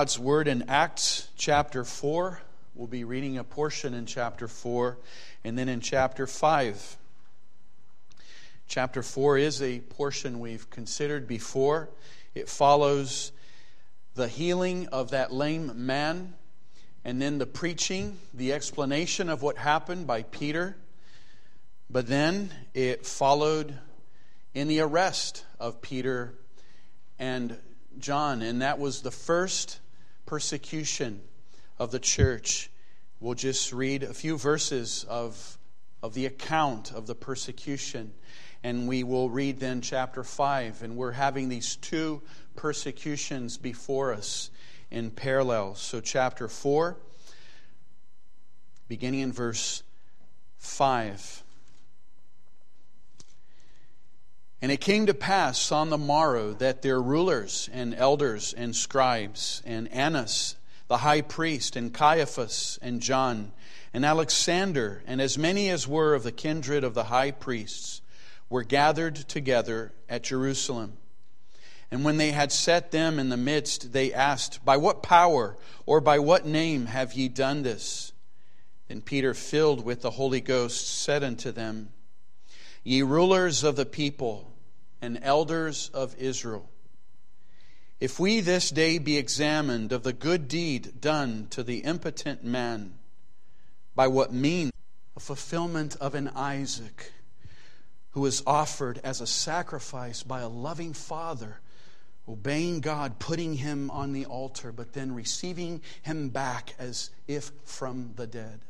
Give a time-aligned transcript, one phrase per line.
[0.00, 2.40] God's Word in Acts chapter 4.
[2.76, 4.96] We'll be reading a portion in chapter 4
[5.42, 6.96] and then in chapter 5.
[8.68, 11.88] Chapter 4 is a portion we've considered before.
[12.36, 13.32] It follows
[14.14, 16.34] the healing of that lame man
[17.04, 20.76] and then the preaching, the explanation of what happened by Peter.
[21.90, 23.76] But then it followed
[24.54, 26.34] in the arrest of Peter
[27.18, 27.58] and
[27.98, 29.80] John, and that was the first
[30.28, 31.22] persecution
[31.78, 32.70] of the church.
[33.18, 35.56] We'll just read a few verses of,
[36.02, 38.12] of the account of the persecution,
[38.62, 40.82] and we will read then chapter 5.
[40.82, 42.20] And we're having these two
[42.56, 44.50] persecutions before us
[44.90, 45.76] in parallel.
[45.76, 46.98] So, chapter 4,
[48.86, 49.82] beginning in verse
[50.58, 51.42] 5.
[54.60, 59.62] And it came to pass on the morrow that their rulers and elders and scribes
[59.64, 60.56] and Annas,
[60.88, 63.52] the high priest, and Caiaphas and John,
[63.94, 68.02] and Alexander, and as many as were of the kindred of the high priests,
[68.50, 70.96] were gathered together at Jerusalem.
[71.90, 76.00] And when they had set them in the midst, they asked, By what power or
[76.00, 78.12] by what name have ye done this?
[78.88, 81.90] Then Peter, filled with the Holy Ghost, said unto them,
[82.82, 84.47] Ye rulers of the people
[85.00, 86.68] and elders of Israel,
[88.00, 92.94] if we this day be examined of the good deed done to the impotent man,
[93.94, 94.72] by what means?
[95.16, 97.12] A fulfillment of an Isaac
[98.12, 101.60] who was offered as a sacrifice by a loving father,
[102.28, 108.12] obeying God, putting him on the altar, but then receiving him back as if from
[108.14, 108.60] the dead.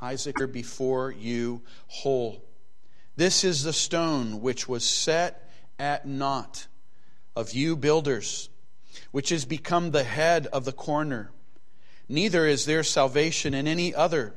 [0.00, 2.45] Isaac before you whole.
[3.16, 6.66] This is the stone which was set at naught
[7.34, 8.50] of you builders,
[9.10, 11.30] which has become the head of the corner.
[12.08, 14.34] Neither is there salvation in any other,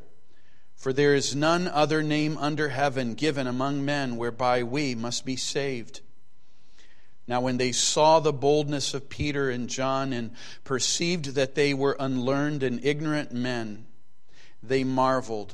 [0.76, 5.36] for there is none other name under heaven given among men whereby we must be
[5.36, 6.00] saved.
[7.28, 10.32] Now, when they saw the boldness of Peter and John and
[10.64, 13.86] perceived that they were unlearned and ignorant men,
[14.64, 15.54] they marveled,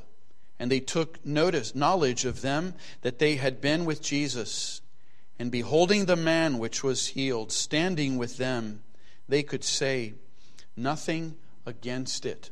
[0.60, 4.82] and they took notice, knowledge of them that they had been with Jesus.
[5.38, 8.84] And beholding the man which was healed, standing with them,
[9.28, 10.14] they could say
[10.78, 11.36] nothing
[11.66, 12.52] against it.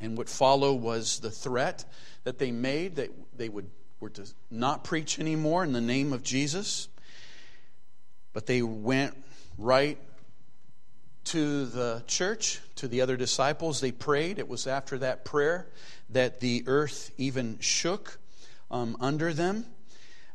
[0.00, 1.84] And what followed was the threat
[2.24, 3.70] that they made that they would
[4.02, 6.88] were to not preach anymore in the name of Jesus.
[8.32, 9.16] But they went
[9.56, 9.98] right
[11.24, 13.80] to the church, to the other disciples.
[13.80, 14.38] They prayed.
[14.38, 15.68] It was after that prayer
[16.10, 18.18] that the earth even shook
[18.70, 19.66] um, under them.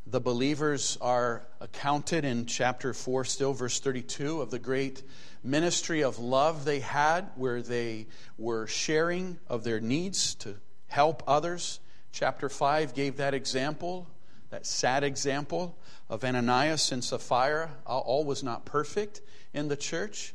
[0.06, 5.04] The believers are accounted in chapter 4, still, verse 32, of the great
[5.44, 10.56] ministry of love they had, where they were sharing of their needs to
[10.88, 11.80] help others.
[12.14, 14.08] Chapter 5 gave that example,
[14.50, 15.78] that sad example
[16.10, 17.72] of Ananias and Sapphira.
[17.86, 19.22] All was not perfect
[19.54, 20.34] in the church.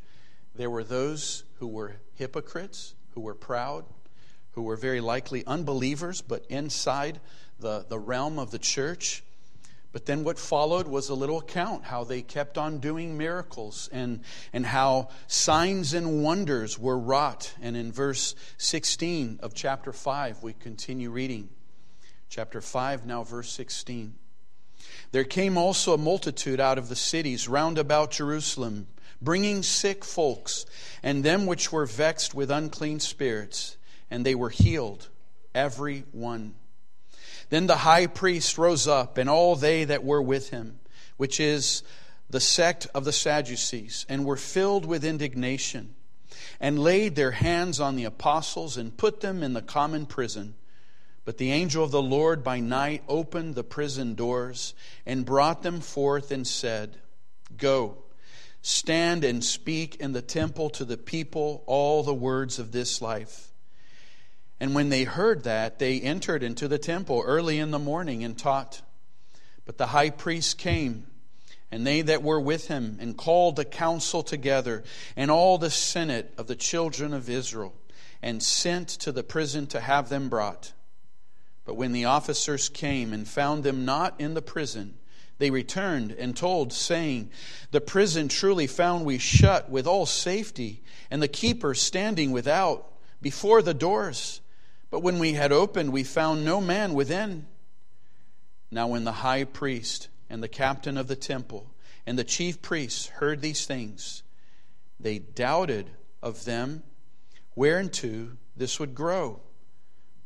[0.54, 3.84] There were those who were hypocrites, who were proud,
[4.52, 7.20] who were very likely unbelievers, but inside
[7.58, 9.22] the, the realm of the church.
[9.92, 14.20] But then what followed was a little account how they kept on doing miracles and,
[14.52, 17.54] and how signs and wonders were wrought.
[17.60, 21.50] And in verse 16 of chapter 5, we continue reading.
[22.30, 24.14] Chapter 5, now verse 16.
[25.12, 28.86] There came also a multitude out of the cities round about Jerusalem
[29.22, 30.66] bringing sick folks,
[31.02, 33.76] and them which were vexed with unclean spirits,
[34.10, 35.08] and they were healed,
[35.54, 36.54] every one.
[37.50, 40.80] Then the high priest rose up, and all they that were with him,
[41.16, 41.82] which is
[42.30, 45.94] the sect of the Sadducees, and were filled with indignation,
[46.58, 50.54] and laid their hands on the apostles, and put them in the common prison.
[51.24, 54.74] But the angel of the Lord by night opened the prison doors,
[55.06, 56.96] and brought them forth, and said,
[57.56, 57.98] Go
[58.62, 63.48] Stand and speak in the temple to the people all the words of this life.
[64.60, 68.38] And when they heard that, they entered into the temple early in the morning and
[68.38, 68.80] taught.
[69.64, 71.08] But the high priest came,
[71.72, 74.84] and they that were with him, and called the council together,
[75.16, 77.74] and all the senate of the children of Israel,
[78.22, 80.72] and sent to the prison to have them brought.
[81.64, 84.94] But when the officers came and found them not in the prison,
[85.38, 87.30] they returned and told, saying,
[87.70, 93.62] The prison truly found we shut with all safety, and the keeper standing without before
[93.62, 94.40] the doors.
[94.90, 97.46] But when we had opened, we found no man within.
[98.70, 101.74] Now, when the high priest and the captain of the temple
[102.06, 104.22] and the chief priests heard these things,
[104.98, 105.90] they doubted
[106.22, 106.82] of them
[107.54, 109.40] whereunto this would grow.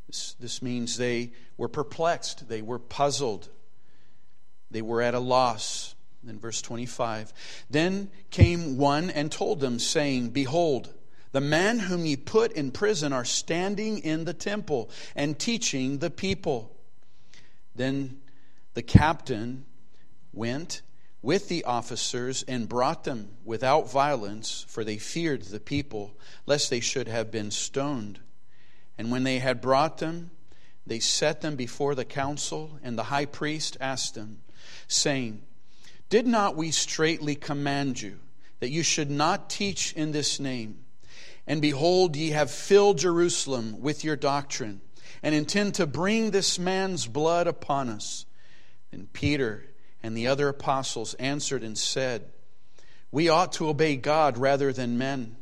[0.07, 3.49] This, this means they were perplexed, they were puzzled,
[4.77, 5.95] they were at a loss.
[6.29, 7.33] In verse 25
[7.71, 10.93] Then came one and told them, saying, Behold,
[11.33, 16.11] the man whom ye put in prison are standing in the temple and teaching the
[16.11, 16.77] people.
[17.75, 18.21] Then
[18.75, 19.65] the captain
[20.35, 20.83] went
[21.23, 26.81] with the officers and brought them without violence, for they feared the people, lest they
[26.81, 28.21] should have been stoned.
[28.99, 30.33] And when they had brought them,
[30.87, 34.43] they set them before the council, and the high priest asked them,
[34.89, 35.43] saying,
[36.09, 38.19] Did not we straitly command you
[38.61, 40.85] that you should not teach in this name?
[41.47, 44.81] And behold, ye have filled Jerusalem with your doctrine,
[45.23, 48.27] and intend to bring this man's blood upon us.
[48.93, 49.65] And Peter
[50.03, 52.31] and the other apostles answered and said,
[53.11, 55.37] We ought to obey God rather than men.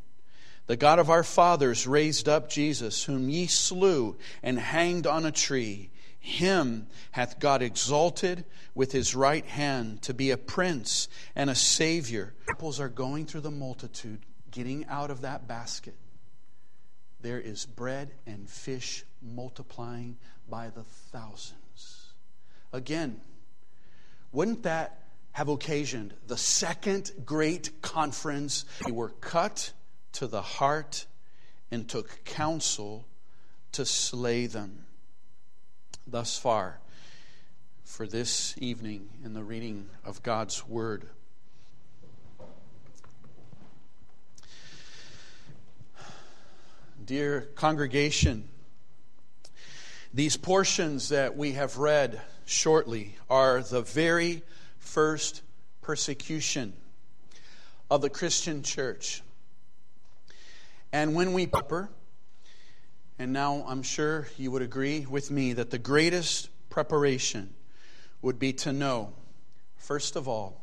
[0.66, 5.32] The God of our fathers raised up Jesus, whom ye slew and hanged on a
[5.32, 5.90] tree.
[6.24, 11.06] Him hath God exalted with his right hand to be a prince
[11.36, 12.32] and a savior.
[12.46, 15.94] Disciples are going through the multitude, getting out of that basket.
[17.20, 20.16] There is bread and fish multiplying
[20.48, 22.14] by the thousands.
[22.72, 23.20] Again,
[24.32, 28.64] wouldn't that have occasioned the second great conference?
[28.86, 29.72] They were cut
[30.12, 31.04] to the heart
[31.70, 33.06] and took counsel
[33.72, 34.83] to slay them.
[36.06, 36.80] Thus far,
[37.84, 41.06] for this evening in the reading of God's Word.
[47.02, 48.48] Dear congregation,
[50.12, 54.42] these portions that we have read shortly are the very
[54.78, 55.40] first
[55.80, 56.74] persecution
[57.90, 59.22] of the Christian church.
[60.92, 61.88] And when we upper,
[63.18, 67.54] and now I'm sure you would agree with me that the greatest preparation
[68.22, 69.12] would be to know,
[69.76, 70.62] first of all,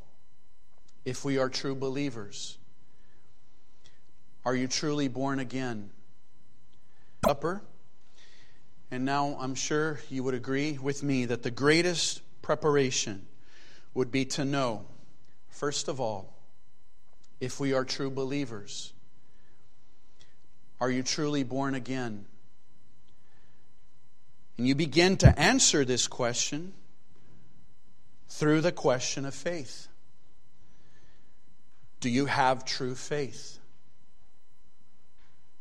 [1.05, 2.57] if we are true believers.
[4.43, 5.91] Are you truly born again?
[7.27, 7.61] Upper.
[8.89, 13.25] And now I'm sure you would agree with me that the greatest preparation
[13.93, 14.85] would be to know,
[15.49, 16.33] first of all,
[17.39, 18.93] if we are true believers.
[20.81, 22.25] Are you truly born again?
[24.57, 26.73] And you begin to answer this question
[28.29, 29.87] through the question of faith.
[31.99, 33.59] Do you have true faith?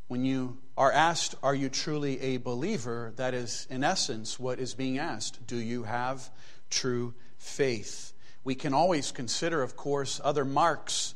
[0.09, 3.13] When you are asked, Are you truly a believer?
[3.17, 5.47] that is, in essence, what is being asked.
[5.47, 6.31] Do you have
[6.71, 8.13] true faith?
[8.43, 11.15] We can always consider, of course, other marks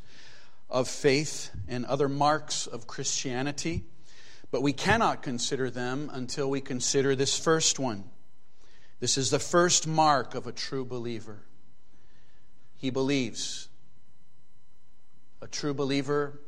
[0.68, 3.84] of faith and other marks of Christianity.
[4.54, 8.04] But we cannot consider them until we consider this first one.
[9.00, 11.40] This is the first mark of a true believer.
[12.76, 13.68] He believes.
[15.42, 16.40] A true believer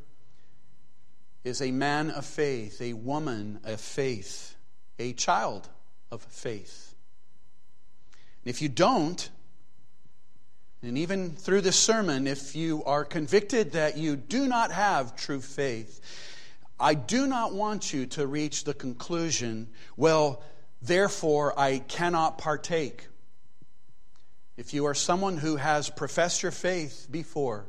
[1.43, 4.55] is a man of faith, a woman of faith,
[4.97, 5.67] a child
[6.09, 6.95] of faith.
[8.45, 9.29] And if you don't,
[10.81, 15.41] and even through this sermon, if you are convicted that you do not have true
[15.41, 15.99] faith,
[16.79, 20.43] I do not want you to reach the conclusion, well,
[20.81, 23.07] therefore I cannot partake.
[24.57, 27.65] If you are someone who has professed your faith before,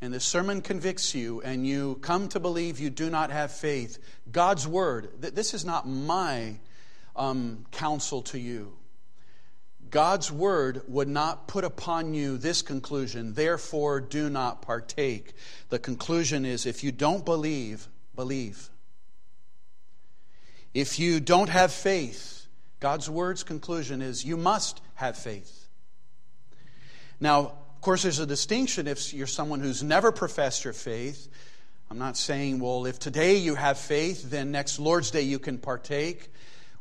[0.00, 3.98] and the sermon convicts you, and you come to believe you do not have faith,
[4.30, 6.56] God's word, this is not my
[7.16, 8.74] um, counsel to you.
[9.90, 15.32] God's word would not put upon you this conclusion, therefore do not partake.
[15.68, 18.70] The conclusion is if you don't believe, believe.
[20.72, 22.46] If you don't have faith,
[22.80, 25.68] God's word's conclusion is you must have faith.
[27.20, 31.28] Now, of course, there's a distinction if you're someone who's never professed your faith.
[31.90, 35.58] I'm not saying, well, if today you have faith, then next Lord's Day you can
[35.58, 36.30] partake.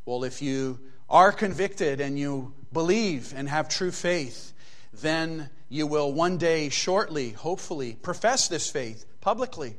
[0.06, 4.54] Well, if you are convicted and you believe and have true faith,
[4.94, 9.76] then you will one day, shortly, hopefully, profess this faith publicly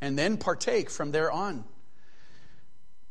[0.00, 1.64] and then partake from there on.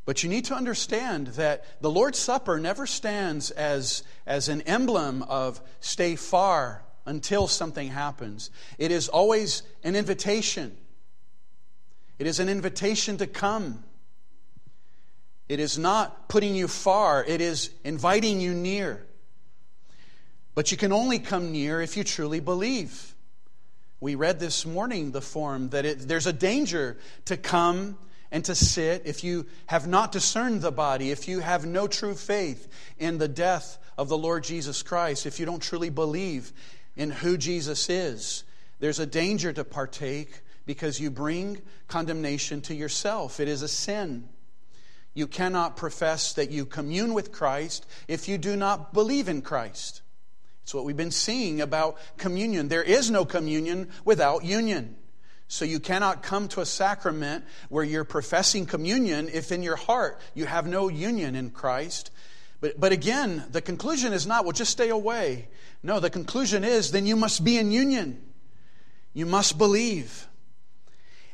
[0.06, 5.22] But you need to understand that the Lord's Supper never stands as, as an emblem
[5.24, 8.50] of stay far until something happens.
[8.78, 10.78] It is always an invitation.
[12.20, 13.84] It is an invitation to come.
[15.50, 19.06] It is not putting you far, it is inviting you near.
[20.56, 23.14] But you can only come near if you truly believe.
[24.00, 27.98] We read this morning the form that it, there's a danger to come
[28.32, 32.14] and to sit if you have not discerned the body, if you have no true
[32.14, 32.68] faith
[33.00, 36.54] in the death of the Lord Jesus Christ, if you don't truly believe
[36.96, 38.44] in who Jesus is.
[38.80, 43.40] There's a danger to partake because you bring condemnation to yourself.
[43.40, 44.30] It is a sin.
[45.14, 50.04] You cannot profess that you commune with Christ if you do not believe in Christ.
[50.68, 52.68] It's what we've been seeing about communion.
[52.68, 54.98] There is no communion without union.
[55.48, 60.20] So you cannot come to a sacrament where you're professing communion if in your heart
[60.34, 62.12] you have no union in Christ.
[62.60, 65.48] But, but again, the conclusion is not, well, just stay away.
[65.84, 68.22] No, the conclusion is, then you must be in union.
[69.14, 70.28] You must believe.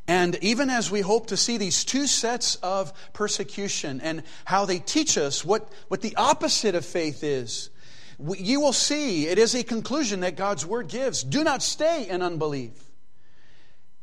[0.07, 4.77] And even as we hope to see these two sets of persecution and how they
[4.77, 7.71] teach us what, what the opposite of faith is,
[8.19, 11.23] you will see it is a conclusion that God's word gives.
[11.23, 12.91] Do not stay in unbelief.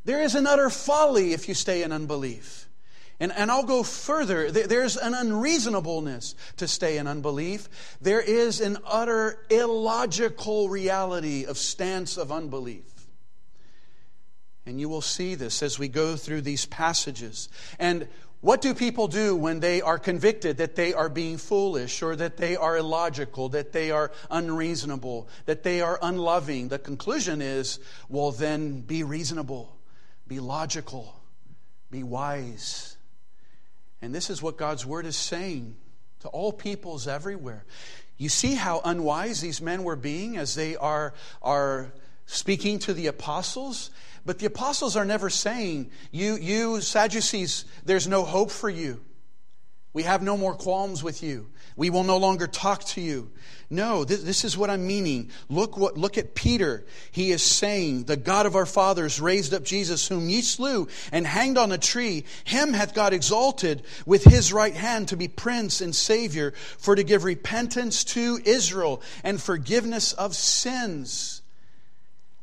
[0.04, 2.68] There is an utter folly if you stay in unbelief.
[3.20, 4.50] And, and I'll go further.
[4.50, 7.68] There's an unreasonableness to stay in unbelief.
[8.00, 12.84] There is an utter illogical reality of stance of unbelief.
[14.64, 17.50] And you will see this as we go through these passages.
[17.78, 18.08] And
[18.40, 22.38] what do people do when they are convicted that they are being foolish or that
[22.38, 26.68] they are illogical, that they are unreasonable, that they are unloving?
[26.68, 29.76] The conclusion is well, then be reasonable,
[30.26, 31.14] be logical,
[31.90, 32.96] be wise.
[34.00, 35.76] And this is what God's word is saying
[36.20, 37.66] to all peoples everywhere.
[38.16, 41.92] You see how unwise these men were being as they are, are
[42.24, 43.90] speaking to the apostles?
[44.24, 49.00] But the apostles are never saying, you, you Sadducees, there's no hope for you.
[49.92, 51.48] We have no more qualms with you.
[51.76, 53.32] We will no longer talk to you.
[53.70, 55.30] No, this, this, is what I'm meaning.
[55.48, 56.84] Look what look at Peter.
[57.10, 61.26] He is saying, The God of our fathers raised up Jesus, whom ye slew and
[61.26, 62.24] hanged on a tree.
[62.44, 67.02] Him hath God exalted with his right hand to be prince and savior, for to
[67.02, 71.39] give repentance to Israel and forgiveness of sins.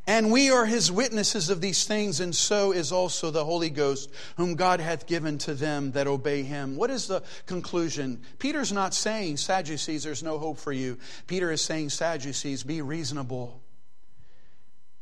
[0.07, 4.09] And we are his witnesses of these things, and so is also the Holy Ghost,
[4.37, 6.77] whom God hath given to them that obey him.
[6.77, 8.21] What is the conclusion?
[8.39, 10.97] Peter's not saying, Sadducees, there's no hope for you.
[11.27, 13.61] Peter is saying, Sadducees, be reasonable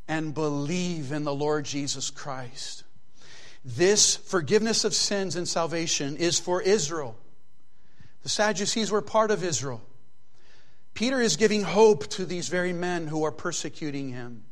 [0.07, 2.83] and believe in the Lord Jesus Christ.
[3.63, 7.15] This forgiveness of sins and salvation is for Israel.
[8.23, 9.83] The Sadducees were part of Israel.
[10.95, 14.44] Peter is giving hope to these very men who are persecuting him.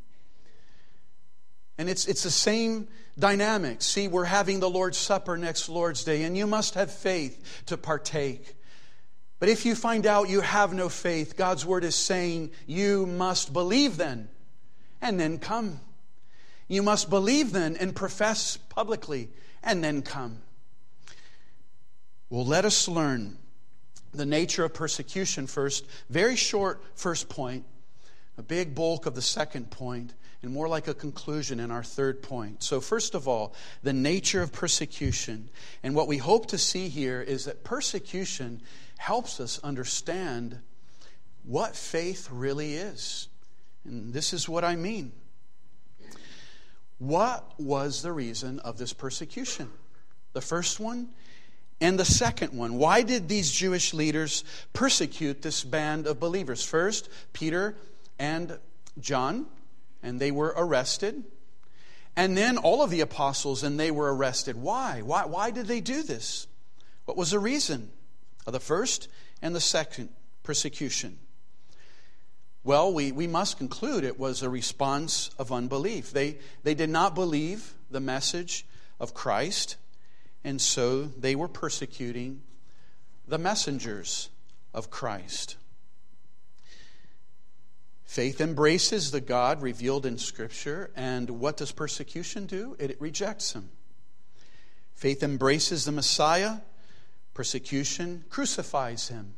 [1.77, 2.88] And it's, it's the same
[3.18, 3.82] dynamic.
[3.82, 7.77] See, we're having the Lord's Supper next Lord's Day, and you must have faith to
[7.77, 8.56] partake.
[9.39, 13.51] But if you find out you have no faith, God's word is saying you must
[13.51, 14.30] believe then,
[15.01, 15.80] and then come.
[16.68, 19.30] You must believe then and profess publicly,
[19.63, 20.38] and then come.
[22.30, 23.38] Well, let us learn
[24.13, 25.86] the nature of persecution first.
[26.10, 27.65] Very short first point,
[28.38, 30.13] a big bulk of the second point
[30.44, 32.62] and more like a conclusion in our third point.
[32.62, 35.50] So, first of all, the nature of persecution.
[35.82, 38.62] And what we hope to see here is that persecution
[38.98, 40.60] helps us understand
[41.44, 43.30] what faith really is.
[43.86, 45.14] And this is what I mean.
[47.00, 49.72] What was the reason of this persecution?
[50.34, 51.10] The first one
[51.80, 52.76] and the second one.
[52.76, 56.64] Why did these Jewish leaders persecute this band of believers?
[56.64, 57.76] First, Peter
[58.20, 58.58] and
[59.00, 59.48] John
[60.03, 61.24] and they were arrested.
[62.15, 64.55] And then all of the apostles and they were arrested.
[64.55, 65.01] Why?
[65.01, 66.45] Why, why did they do this?
[67.05, 67.89] What was the reason
[68.45, 69.07] of the first
[69.41, 70.10] and the second
[70.43, 71.17] persecution?
[72.63, 76.12] Well, we, we must conclude it was a response of unbelief.
[76.12, 78.65] They, they did not believe the message
[79.00, 79.75] of Christ,
[80.43, 82.41] and so they were persecuting
[83.27, 84.29] the messengers
[84.74, 85.57] of Christ.
[88.05, 92.75] Faith embraces the God revealed in Scripture, and what does persecution do?
[92.79, 93.69] It rejects him.
[94.93, 96.57] Faith embraces the Messiah,
[97.33, 99.36] persecution crucifies him.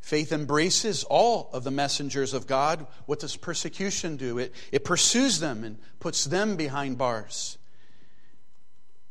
[0.00, 2.86] Faith embraces all of the messengers of God.
[3.06, 4.38] What does persecution do?
[4.38, 7.58] It, it pursues them and puts them behind bars.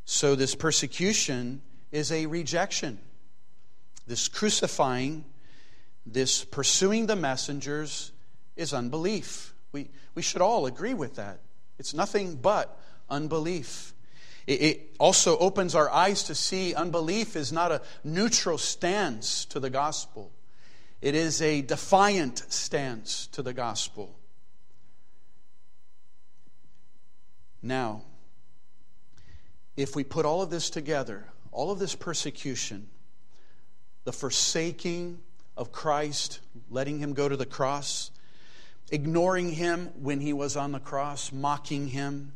[0.05, 1.61] So, this persecution
[1.91, 2.99] is a rejection.
[4.07, 5.25] This crucifying,
[6.13, 8.12] this pursuing the messengers,
[8.60, 9.54] is unbelief.
[9.72, 11.39] We, we should all agree with that.
[11.80, 12.78] It's nothing but
[13.10, 13.94] unbelief.
[14.46, 19.60] It, it also opens our eyes to see unbelief is not a neutral stance to
[19.60, 20.32] the gospel,
[21.01, 24.16] it is a defiant stance to the gospel.
[27.62, 28.04] Now,
[29.78, 32.88] if we put all of this together, all of this persecution,
[34.04, 35.20] the forsaking
[35.60, 36.39] of Christ,
[36.72, 38.12] letting him go to the cross,
[38.92, 42.32] ignoring him when he was on the cross, mocking him,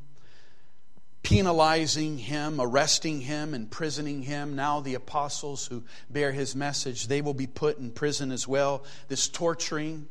[1.23, 4.57] penalizing him, arresting him, imprisoning him.
[4.57, 8.83] Now, the apostles who bear his message, they will be put in prison as well.
[9.07, 10.09] This torturing.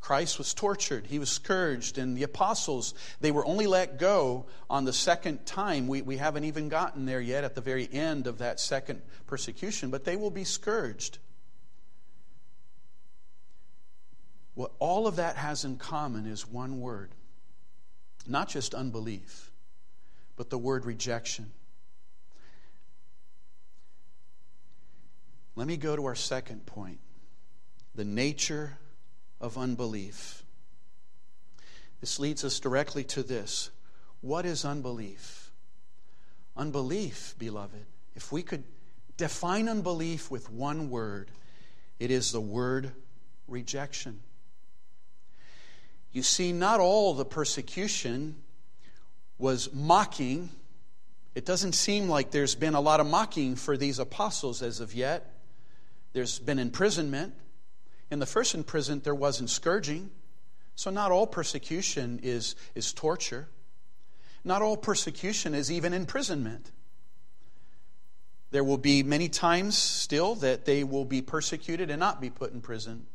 [0.00, 4.84] Christ was tortured, he was scourged, and the apostles, they were only let go on
[4.84, 5.86] the second time.
[5.86, 9.90] We, we haven't even gotten there yet at the very end of that second persecution,
[9.90, 11.18] but they will be scourged.
[14.54, 17.10] What all of that has in common is one word
[18.26, 19.50] not just unbelief,
[20.36, 21.52] but the word rejection.
[25.54, 26.98] Let me go to our second point
[27.94, 28.78] the nature
[29.40, 30.44] of unbelief.
[32.00, 33.70] This leads us directly to this.
[34.22, 35.50] What is unbelief?
[36.56, 38.64] Unbelief, beloved, if we could
[39.18, 41.30] define unbelief with one word,
[41.98, 42.92] it is the word
[43.46, 44.20] rejection.
[46.12, 48.36] You see, not all the persecution
[49.38, 50.50] was mocking.
[51.34, 54.94] It doesn't seem like there's been a lot of mocking for these apostles as of
[54.94, 55.34] yet.
[56.12, 57.34] There's been imprisonment.
[58.10, 60.10] In the first imprisonment, there wasn't scourging.
[60.74, 63.48] So, not all persecution is, is torture.
[64.44, 66.70] Not all persecution is even imprisonment.
[68.50, 72.52] There will be many times still that they will be persecuted and not be put
[72.52, 73.06] in prison.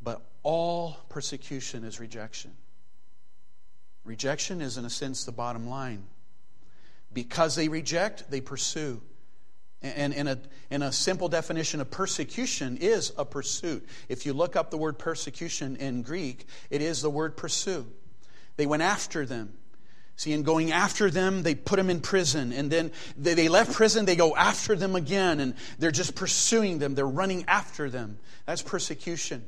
[0.00, 2.52] But all persecution is rejection.
[4.04, 6.04] Rejection is, in a sense, the bottom line.
[7.12, 9.00] Because they reject, they pursue.
[9.82, 10.38] And in a,
[10.70, 13.86] a simple definition of persecution is a pursuit.
[14.08, 17.86] If you look up the word persecution in Greek, it is the word pursue.
[18.56, 19.54] They went after them.
[20.16, 22.52] See, in going after them, they put them in prison.
[22.52, 25.40] And then they, they left prison, they go after them again.
[25.40, 28.18] And they're just pursuing them, they're running after them.
[28.46, 29.44] That's persecution.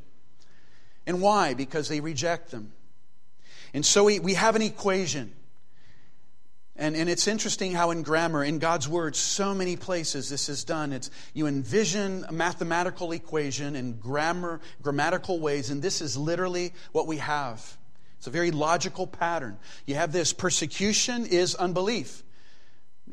[1.06, 1.54] And why?
[1.54, 2.72] Because they reject them.
[3.72, 5.32] And so we, we have an equation.
[6.76, 10.64] And, and it's interesting how in grammar, in God's Word, so many places this is
[10.64, 10.92] done.
[10.92, 17.06] It's, you envision a mathematical equation in grammar, grammatical ways, and this is literally what
[17.06, 17.76] we have.
[18.18, 19.58] It's a very logical pattern.
[19.86, 22.22] You have this persecution is unbelief.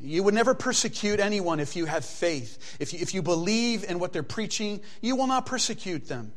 [0.02, 2.78] You would never persecute anyone if you have faith.
[2.80, 6.34] If you, if you believe in what they're preaching, you will not persecute them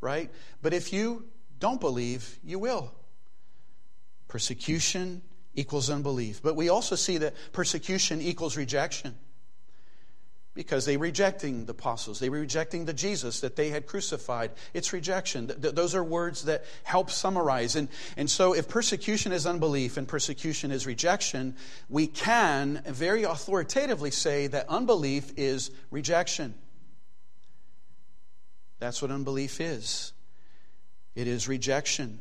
[0.00, 0.30] right?
[0.62, 1.24] But if you
[1.58, 2.92] don't believe, you will.
[4.28, 5.22] Persecution
[5.54, 6.42] equals unbelief.
[6.42, 9.16] But we also see that persecution equals rejection
[10.56, 14.50] because they were rejecting the apostles they were rejecting the jesus that they had crucified
[14.74, 19.46] it's rejection Th- those are words that help summarize and, and so if persecution is
[19.46, 21.54] unbelief and persecution is rejection
[21.88, 26.54] we can very authoritatively say that unbelief is rejection
[28.78, 30.12] that's what unbelief is
[31.14, 32.20] it is rejection.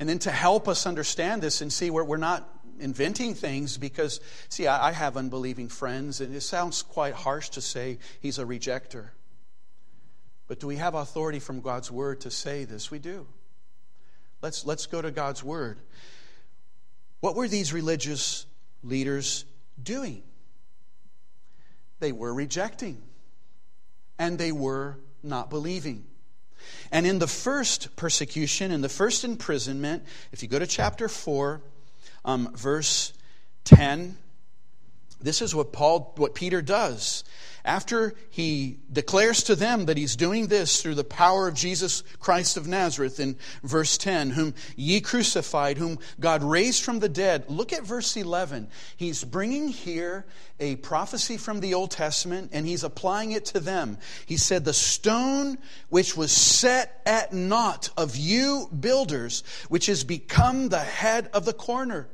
[0.00, 2.48] And then to help us understand this and see where we're not
[2.80, 7.98] inventing things because, see, I, have unbelieving friends, and it sounds quite harsh to say
[8.20, 9.10] he's a rejecter.
[10.48, 12.90] But do we have authority from God's word to say this?
[12.90, 13.26] We do.
[14.42, 15.78] Let's, let's go to God's word.
[17.20, 18.46] What were these religious
[18.82, 19.44] leaders
[19.80, 20.22] doing?
[22.00, 23.00] They were rejecting,
[24.18, 26.04] and they were not believing.
[26.90, 31.60] And in the first persecution, in the first imprisonment, if you go to chapter 4,
[32.24, 33.12] um, verse
[33.64, 34.16] 10,
[35.20, 37.24] this is what Paul, what Peter does.
[37.64, 42.58] After he declares to them that he's doing this through the power of Jesus Christ
[42.58, 47.46] of Nazareth in verse 10, whom ye crucified, whom God raised from the dead.
[47.48, 48.68] Look at verse 11.
[48.98, 50.26] He's bringing here
[50.60, 53.96] a prophecy from the Old Testament and he's applying it to them.
[54.26, 55.56] He said, The stone
[55.88, 61.54] which was set at naught of you builders, which has become the head of the
[61.54, 62.08] corner.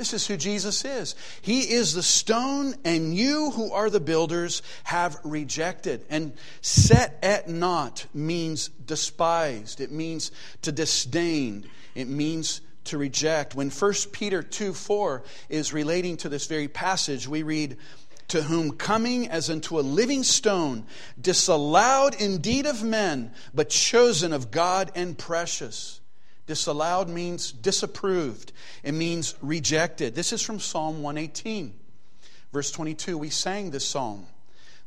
[0.00, 1.14] This is who Jesus is.
[1.42, 6.06] He is the stone, and you who are the builders have rejected.
[6.08, 6.32] And
[6.62, 10.32] set at naught means despised, it means
[10.62, 13.54] to disdain, it means to reject.
[13.54, 17.76] When 1 Peter 2 4 is relating to this very passage, we read,
[18.28, 20.86] to whom coming as unto a living stone,
[21.20, 25.99] disallowed indeed of men, but chosen of God and precious.
[26.50, 28.50] Disallowed means disapproved,
[28.82, 30.16] it means rejected.
[30.16, 31.72] This is from Psalm 118,
[32.52, 33.16] verse 22.
[33.16, 34.26] We sang this psalm.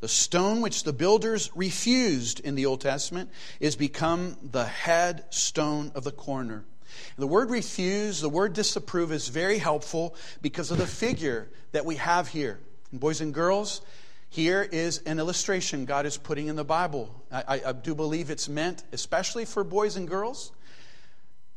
[0.02, 3.30] The stone which the builders refused in the Old Testament
[3.62, 6.66] is become the head stone of the corner.
[7.18, 11.96] The word refuse, the word disapprove is very helpful because of the figure that we
[11.96, 12.60] have here.
[12.92, 13.80] And boys and girls,
[14.28, 17.24] here is an illustration God is putting in the Bible.
[17.32, 20.52] I, I, do believe it's meant especially for boys and girls,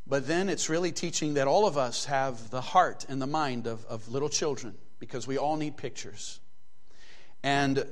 [0.07, 3.67] but then it's really teaching that all of us have the heart and the mind
[3.67, 6.41] of, of little children because we all need pictures.
[7.43, 7.85] And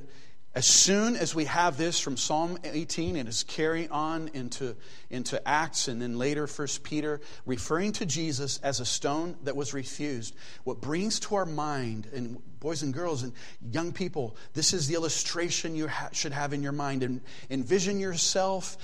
[0.57, 4.77] as soon as we have this from Psalm 18 and is carry on into,
[5.11, 9.75] into Acts and then later 1 Peter, referring to Jesus as a stone that was
[9.75, 13.33] refused, what brings to our mind, and boys and girls and
[13.73, 17.03] young people, this is the illustration you ha- should have in your mind.
[17.03, 18.77] And envision yourself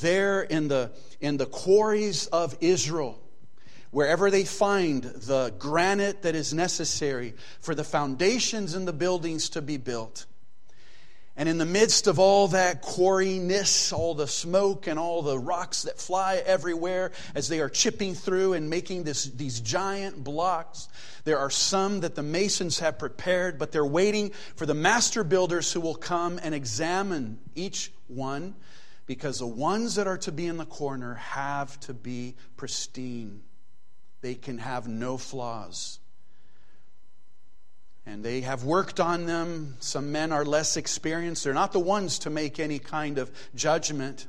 [0.00, 3.20] there in the, in the quarries of Israel
[3.90, 9.62] wherever they find the granite that is necessary for the foundations and the buildings to
[9.62, 10.26] be built.
[11.38, 15.82] And in the midst of all that quarryness, all the smoke and all the rocks
[15.82, 20.88] that fly everywhere as they are chipping through and making this, these giant blocks,
[21.22, 25.72] there are some that the masons have prepared, but they're waiting for the master builders
[25.72, 28.56] who will come and examine each one
[29.06, 33.42] because the ones that are to be in the corner have to be pristine.
[34.22, 35.97] They can have no flaws
[38.08, 39.76] and they have worked on them.
[39.80, 41.44] Some men are less experienced.
[41.44, 44.26] They're not the ones to make any kind of judgment.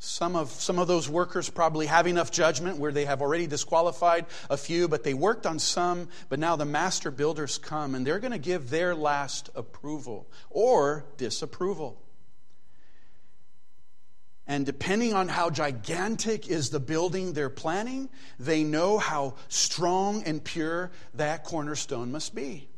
[0.00, 4.26] Some of, some of those workers probably have enough judgment where they have already disqualified
[4.50, 8.20] a few, but they worked on some, but now the master builders come and they're
[8.20, 12.00] going to give their last approval or disapproval.
[14.48, 18.08] And depending on how gigantic is the building they're planning,
[18.40, 22.68] they know how strong and pure that cornerstone must be.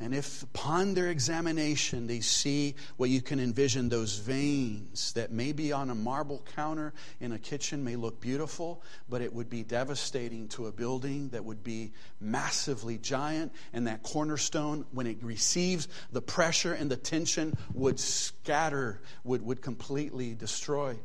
[0.00, 5.52] And if upon their examination they see what you can envision, those veins that may
[5.52, 9.64] be on a marble counter in a kitchen may look beautiful, but it would be
[9.64, 13.52] devastating to a building that would be massively giant.
[13.72, 19.62] And that cornerstone, when it receives the pressure and the tension, would scatter, would, would
[19.62, 20.96] completely destroy,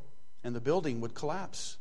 [0.44, 1.78] and the building would collapse.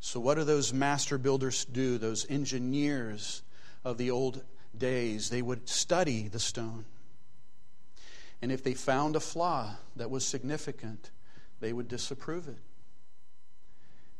[0.00, 3.42] So, what do those master builders do, those engineers
[3.84, 4.42] of the old
[4.76, 6.84] days, they would study the stone.
[8.40, 11.10] And if they found a flaw that was significant,
[11.60, 12.58] they would disapprove it.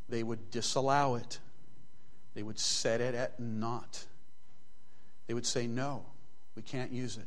[0.09, 1.39] They would disallow it.
[2.35, 4.07] They would set it at naught.
[5.27, 6.05] They would say, no,
[6.57, 7.27] we can't use it.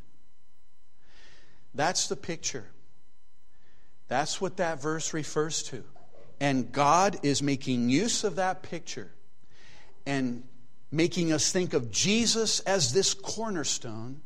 [1.73, 2.65] That's the picture.
[4.07, 5.83] That's what that verse refers to.
[6.39, 9.11] And God is making use of that picture
[10.05, 10.43] and
[10.91, 14.21] making us think of Jesus as this cornerstone.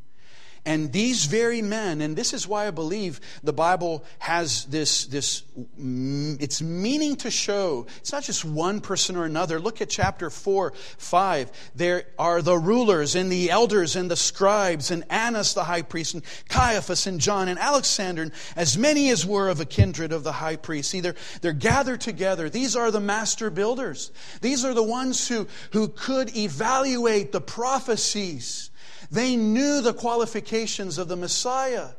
[0.68, 5.44] And these very men, and this is why I believe the Bible has this, this,
[5.78, 7.86] it's meaning to show.
[7.98, 9.60] It's not just one person or another.
[9.60, 11.52] Look at chapter 4, 5.
[11.76, 16.16] There are the rulers and the elders and the scribes and Annas the high priest
[16.16, 20.24] and Caiaphas and John and Alexander and as many as were of a kindred of
[20.24, 20.90] the high priest.
[20.90, 22.50] See, they're, they're gathered together.
[22.50, 24.12] These are the master builders.
[24.42, 28.72] These are the ones who, who could evaluate the prophecies
[29.12, 31.90] they knew the qualifications of the Messiah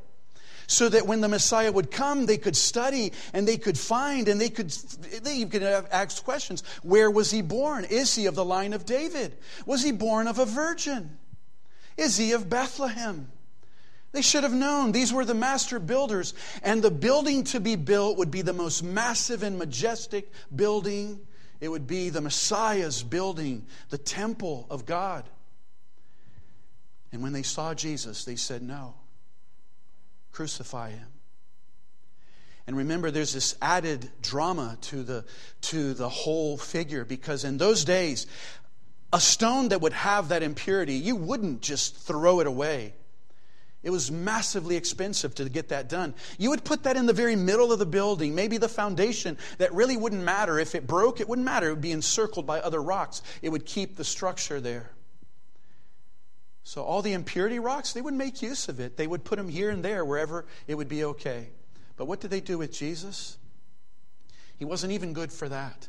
[0.66, 4.40] so that when the Messiah would come, they could study and they could find and
[4.40, 4.71] they could,
[5.23, 6.62] they could ask questions.
[6.83, 7.85] Where was he born?
[7.85, 9.37] Is he of the line of David?
[9.64, 11.19] Was he born of a virgin?
[11.97, 13.29] Is he of Bethlehem?
[14.12, 14.92] They should have known.
[14.92, 18.83] These were the master builders, and the building to be built would be the most
[18.83, 21.21] massive and majestic building.
[21.61, 25.29] It would be the Messiah's building, the temple of God.
[27.16, 28.92] And when they saw Jesus, they said, No,
[30.33, 31.09] crucify him.
[32.66, 35.24] And remember, there's this added drama to the,
[35.62, 38.26] to the whole figure because in those days,
[39.14, 42.92] a stone that would have that impurity, you wouldn't just throw it away.
[43.83, 46.12] It was massively expensive to get that done.
[46.37, 49.72] You would put that in the very middle of the building, maybe the foundation that
[49.72, 50.59] really wouldn't matter.
[50.59, 51.68] If it broke, it wouldn't matter.
[51.68, 54.90] It would be encircled by other rocks, it would keep the structure there.
[56.66, 58.96] So, all the impurity rocks, they would make use of it.
[58.96, 61.46] They would put them here and there wherever it would be okay.
[61.96, 63.38] But what did they do with Jesus?
[64.59, 65.87] He wasn't even good for that.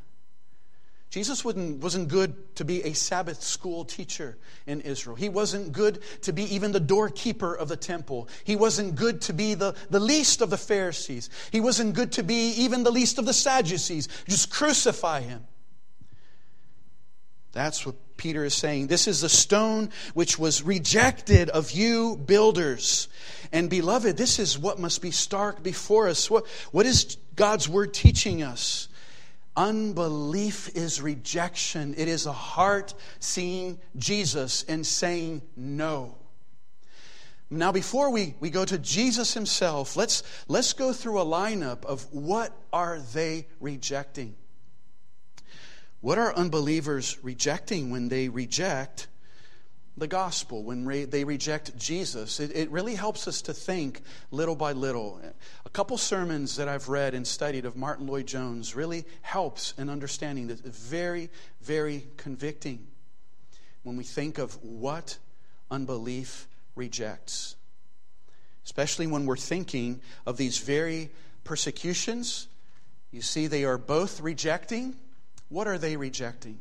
[1.09, 4.37] Jesus wasn't, good to be a Sabbath school teacher
[4.67, 5.15] in Israel.
[5.15, 8.29] He wasn't good to be even the doorkeeper of the temple.
[8.43, 11.31] He wasn't good to be the, the least of the Pharisees.
[11.51, 14.09] He wasn't good to be even the least of the Sadducees.
[14.27, 15.43] Just crucify him.
[17.51, 18.87] That's what Peter is saying.
[18.87, 23.07] This is the stone which was rejected of you builders.
[23.51, 26.29] And beloved, this is what must be stark before us.
[26.29, 28.89] What, what is God's word teaching us?
[29.55, 31.95] Unbelief is rejection.
[31.97, 36.15] It is a heart seeing Jesus and saying no.
[37.49, 42.13] Now, before we, we go to Jesus himself, let's, let's go through a lineup of
[42.13, 44.35] what are they rejecting.
[46.07, 49.09] What are unbelievers rejecting when they reject
[49.97, 52.39] the gospel, when re- they reject Jesus?
[52.39, 53.99] It, it really helps us to think
[54.31, 55.19] little by little.
[55.65, 60.47] A couple sermons that I've read and studied of Martyn Lloyd-Jones really helps in understanding
[60.47, 60.61] this.
[60.61, 62.87] Very, very convicting
[63.83, 65.17] when we think of what
[65.69, 67.57] unbelief rejects.
[68.63, 71.09] Especially when we're thinking of these very
[71.43, 72.47] persecutions.
[73.11, 74.95] You see, they are both rejecting
[75.49, 76.59] what are they rejecting?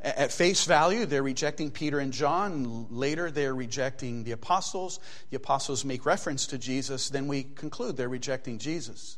[0.00, 2.88] At face value, they're rejecting Peter and John.
[2.90, 5.00] Later, they're rejecting the apostles.
[5.30, 7.08] The apostles make reference to Jesus.
[7.08, 9.16] Then we conclude they're rejecting Jesus.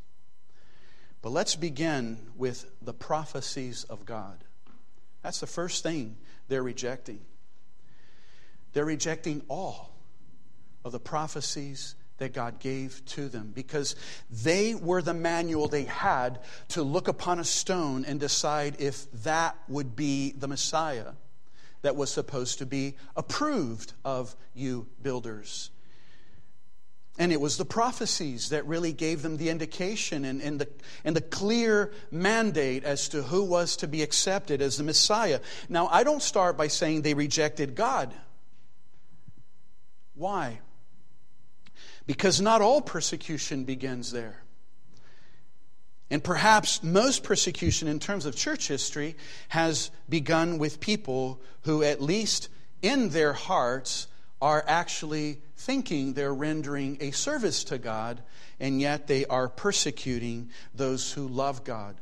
[1.22, 4.44] But let's begin with the prophecies of God.
[5.22, 7.18] That's the first thing they're rejecting.
[8.72, 9.92] They're rejecting all
[10.84, 13.94] of the prophecies that God gave to them because
[14.30, 19.56] they were the manual they had to look upon a stone and decide if that
[19.68, 21.12] would be the Messiah
[21.82, 25.70] that was supposed to be approved of you builders.
[27.18, 30.68] And it was the prophecies that really gave them the indication and, and, the,
[31.04, 35.40] and the clear mandate as to who was to be accepted as the Messiah.
[35.68, 38.12] Now, I don't start by saying they rejected God.
[40.14, 40.60] Why?
[42.06, 44.42] Because not all persecution begins there.
[46.08, 49.16] And perhaps most persecution in terms of church history
[49.48, 52.48] has begun with people who, at least
[52.80, 54.06] in their hearts,
[54.40, 58.22] are actually thinking they're rendering a service to God,
[58.60, 61.96] and yet they are persecuting those who love God.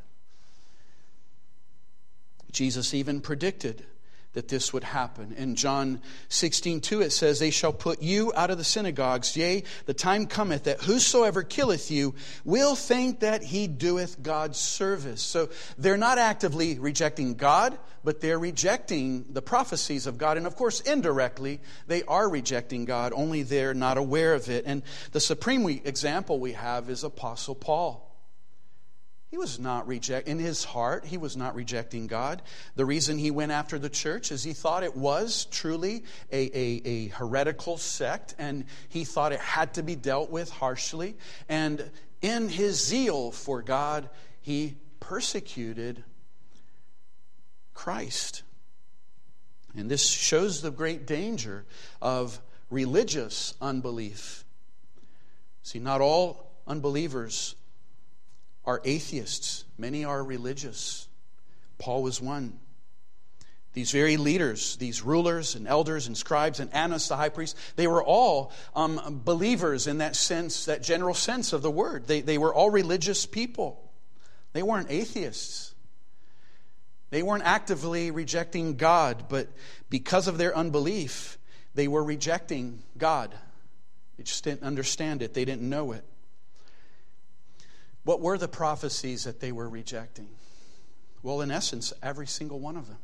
[2.52, 3.86] Jesus even predicted
[4.34, 5.32] that this would happen.
[5.32, 9.36] In John 16, 2, it says, They shall put you out of the synagogues.
[9.36, 15.22] Yea, the time cometh that whosoever killeth you will think that he doeth God's service.
[15.22, 20.36] So they're not actively rejecting God, but they're rejecting the prophecies of God.
[20.36, 24.64] And of course, indirectly, they are rejecting God, only they're not aware of it.
[24.66, 28.03] And the supreme example we have is Apostle Paul.
[29.34, 32.40] He was not reject in his heart, he was not rejecting God.
[32.76, 36.82] The reason he went after the church is he thought it was truly a, a,
[36.84, 41.16] a heretical sect and he thought it had to be dealt with harshly.
[41.48, 41.90] And
[42.22, 44.08] in his zeal for God,
[44.40, 46.04] he persecuted
[47.74, 48.44] Christ.
[49.76, 51.64] And this shows the great danger
[52.00, 54.44] of religious unbelief.
[55.64, 57.56] See, not all unbelievers
[58.64, 61.09] are atheists, many are religious.
[61.79, 62.59] Paul was one.
[63.74, 67.88] These very leaders, these rulers and elders and scribes and Annas the high priest, they
[67.88, 72.07] were all um, believers in that sense, that general sense of the word.
[72.07, 73.92] They, they were all religious people.
[74.53, 75.74] They weren't atheists.
[77.11, 79.48] They weren't actively rejecting God, but
[79.90, 81.37] because of their unbelief,
[81.74, 83.35] they were rejecting God.
[84.16, 86.05] They just didn't understand it, they didn't know it.
[88.04, 90.28] What were the prophecies that they were rejecting?
[91.22, 92.98] Well, in essence, every single one of them.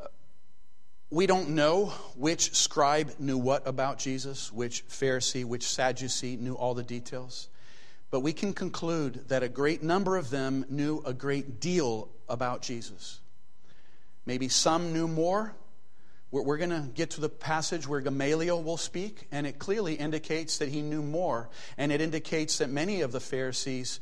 [0.00, 0.06] Uh,
[1.10, 6.74] we don't know which scribe knew what about Jesus, which Pharisee, which Sadducee knew all
[6.74, 7.48] the details.
[8.10, 12.62] But we can conclude that a great number of them knew a great deal about
[12.62, 13.20] Jesus.
[14.26, 15.54] Maybe some knew more,
[16.32, 20.58] we're going to get to the passage where Gamaliel will speak, and it clearly indicates
[20.58, 21.50] that he knew more.
[21.76, 24.00] And it indicates that many of the Pharisees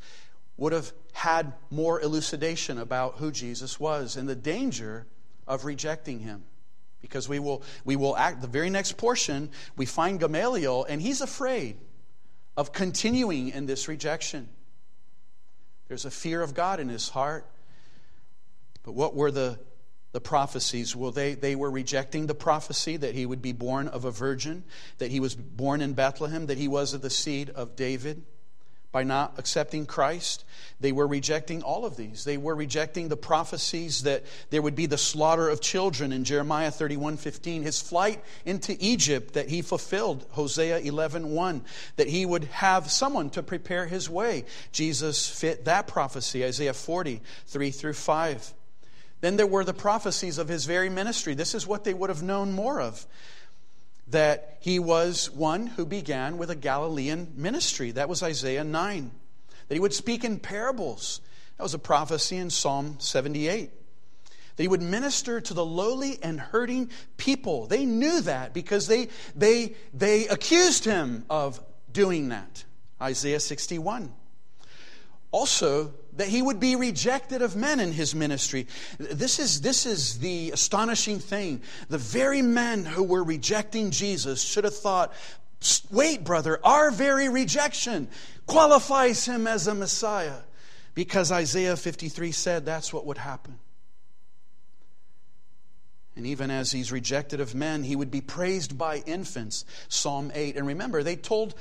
[0.55, 5.05] would have had more elucidation about who Jesus was and the danger
[5.45, 6.43] of rejecting him.
[7.01, 11.19] Because we will, we will act, the very next portion, we find Gamaliel, and he's
[11.19, 11.77] afraid
[12.55, 14.47] of continuing in this rejection.
[15.89, 17.45] There's a fear of God in his heart.
[18.83, 19.59] But what were the
[20.11, 20.95] the prophecies.
[20.95, 24.63] Well, they, they were rejecting the prophecy that he would be born of a virgin,
[24.97, 28.23] that he was born in Bethlehem, that he was of the seed of David.
[28.91, 30.43] By not accepting Christ,
[30.81, 32.25] they were rejecting all of these.
[32.25, 36.71] They were rejecting the prophecies that there would be the slaughter of children in Jeremiah
[36.71, 41.63] 31 15, his flight into Egypt that he fulfilled, Hosea 11 1,
[41.95, 44.43] that he would have someone to prepare his way.
[44.73, 48.53] Jesus fit that prophecy, Isaiah 40 3 through 5.
[49.21, 51.35] Then there were the prophecies of his very ministry.
[51.35, 53.05] This is what they would have known more of
[54.11, 57.91] that he was one who began with a Galilean ministry.
[57.91, 59.11] That was Isaiah 9.
[59.67, 61.21] That he would speak in parables.
[61.57, 63.71] That was a prophecy in Psalm 78.
[64.55, 67.67] That he would minister to the lowly and hurting people.
[67.67, 72.65] They knew that because they, they, they accused him of doing that.
[73.01, 74.11] Isaiah 61.
[75.31, 78.67] Also, that he would be rejected of men in his ministry.
[78.97, 81.61] This is, this is the astonishing thing.
[81.89, 85.13] The very men who were rejecting Jesus should have thought,
[85.89, 88.07] wait, brother, our very rejection
[88.45, 90.39] qualifies him as a Messiah.
[90.93, 93.59] Because Isaiah 53 said that's what would happen.
[96.15, 99.63] And even as he's rejected of men, he would be praised by infants.
[99.87, 100.57] Psalm 8.
[100.57, 101.55] And remember, they told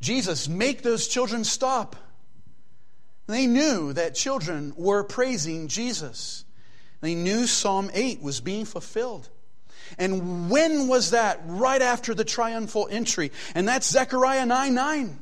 [0.00, 1.94] Jesus, make those children stop.
[3.26, 6.44] They knew that children were praising Jesus.
[7.00, 9.28] They knew Psalm 8 was being fulfilled.
[9.98, 11.40] And when was that?
[11.44, 13.32] Right after the triumphal entry.
[13.54, 15.18] And that's Zechariah 9 9.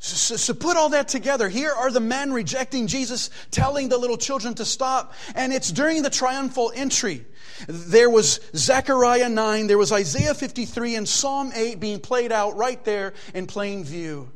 [0.00, 1.48] So, so, put all that together.
[1.48, 5.12] Here are the men rejecting Jesus, telling the little children to stop.
[5.34, 7.26] And it's during the triumphal entry.
[7.66, 12.82] There was Zechariah 9, there was Isaiah 53, and Psalm 8 being played out right
[12.84, 14.30] there in plain view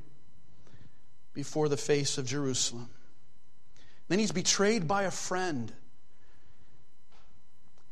[1.35, 2.89] before the face of Jerusalem.
[4.09, 5.73] Then he's betrayed by a friend.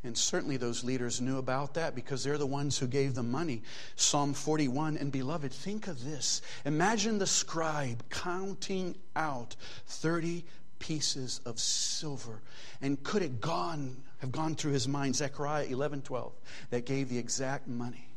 [0.03, 3.63] And certainly those leaders knew about that because they're the ones who gave the money.
[3.97, 4.97] Psalm 41.
[4.97, 6.41] And beloved, think of this.
[6.65, 10.45] Imagine the scribe counting out 30
[10.79, 12.41] pieces of silver.
[12.81, 16.33] And could it gone have gone through his mind, Zechariah 11 12,
[16.71, 18.09] that gave the exact money?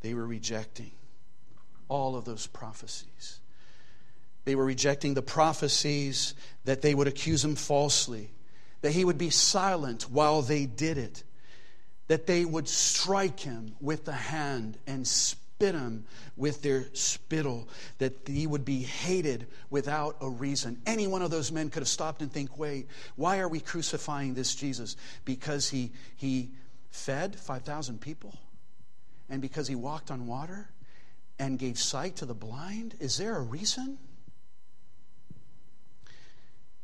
[0.00, 0.92] They were rejecting
[1.88, 3.40] all of those prophecies.
[4.44, 8.30] They were rejecting the prophecies that they would accuse him falsely,
[8.80, 11.22] that he would be silent while they did it,
[12.06, 18.14] that they would strike him with the hand and spit him with their spittle, that
[18.26, 20.80] he would be hated without a reason.
[20.86, 24.34] Any one of those men could have stopped and think, wait, why are we crucifying
[24.34, 24.96] this Jesus?
[25.24, 26.50] Because he, he
[26.90, 28.34] fed 5,000 people?
[29.28, 30.70] And because he walked on water?
[31.38, 32.94] And gave sight to the blind?
[33.00, 33.98] Is there a reason?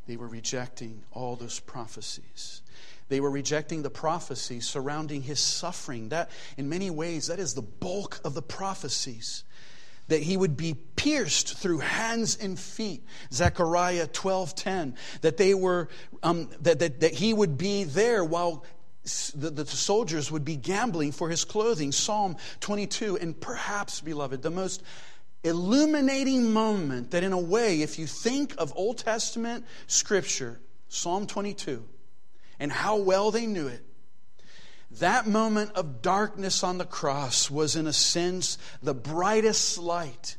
[0.06, 2.62] They were rejecting all those prophecies.
[3.08, 6.10] They were rejecting the prophecies surrounding his suffering.
[6.10, 9.44] That, in many ways, that is the bulk of the prophecies.
[10.08, 13.02] That he would be pierced through hands and feet.
[13.32, 14.96] Zechariah 12:10.
[15.22, 15.88] That they were
[16.22, 18.64] um, that, that, that he would be there while
[19.04, 21.92] the, the soldiers would be gambling for his clothing.
[21.92, 23.18] Psalm 22.
[23.18, 24.82] And perhaps, beloved, the most
[25.42, 31.84] illuminating moment that, in a way, if you think of Old Testament scripture, Psalm 22,
[32.58, 33.84] and how well they knew it,
[34.92, 40.36] that moment of darkness on the cross was, in a sense, the brightest light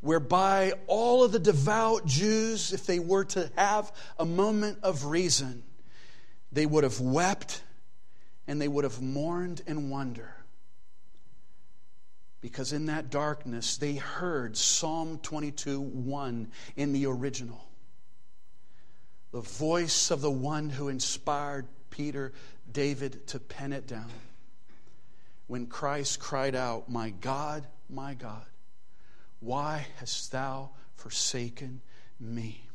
[0.00, 5.62] whereby all of the devout Jews, if they were to have a moment of reason,
[6.52, 7.62] they would have wept
[8.46, 10.34] and they would have mourned and wondered.
[12.40, 17.68] Because in that darkness, they heard Psalm 22 1 in the original.
[19.32, 22.32] The voice of the one who inspired Peter,
[22.70, 24.10] David to pen it down.
[25.46, 28.46] When Christ cried out, My God, my God,
[29.40, 31.82] why hast thou forsaken
[32.18, 32.69] me?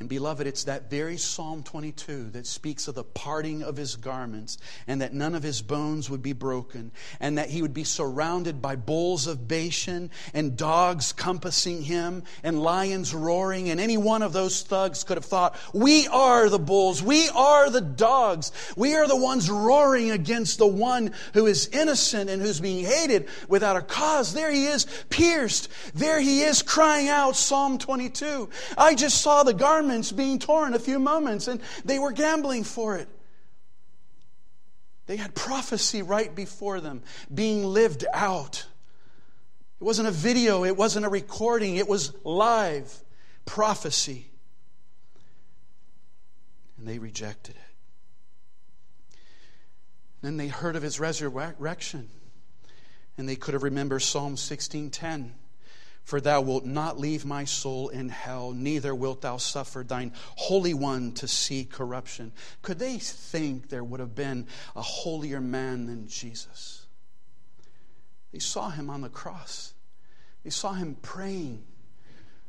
[0.00, 4.56] And beloved, it's that very Psalm 22 that speaks of the parting of his garments
[4.86, 8.62] and that none of his bones would be broken and that he would be surrounded
[8.62, 13.68] by bulls of Bashan and dogs compassing him and lions roaring.
[13.68, 17.02] And any one of those thugs could have thought, We are the bulls.
[17.02, 18.52] We are the dogs.
[18.78, 23.28] We are the ones roaring against the one who is innocent and who's being hated
[23.48, 24.32] without a cause.
[24.32, 25.68] There he is, pierced.
[25.92, 28.48] There he is, crying out, Psalm 22.
[28.78, 32.62] I just saw the garment garments being torn a few moments, and they were gambling
[32.62, 33.08] for it.
[35.06, 38.66] They had prophecy right before them being lived out.
[39.80, 43.02] It wasn't a video, it wasn't a recording, it was live
[43.44, 44.30] prophecy.
[46.78, 49.16] And they rejected it.
[50.22, 52.10] Then they heard of his resurrection,
[53.18, 55.32] and they could have remembered Psalm 16:10.
[56.10, 60.74] For thou wilt not leave my soul in hell, neither wilt thou suffer thine Holy
[60.74, 62.32] One to see corruption.
[62.62, 66.88] Could they think there would have been a holier man than Jesus?
[68.32, 69.72] They saw him on the cross,
[70.42, 71.62] they saw him praying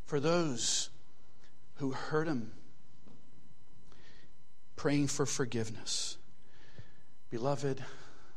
[0.05, 0.89] for those
[1.75, 2.53] who hurt him.
[4.75, 6.17] praying for forgiveness.
[7.29, 7.85] Beloved,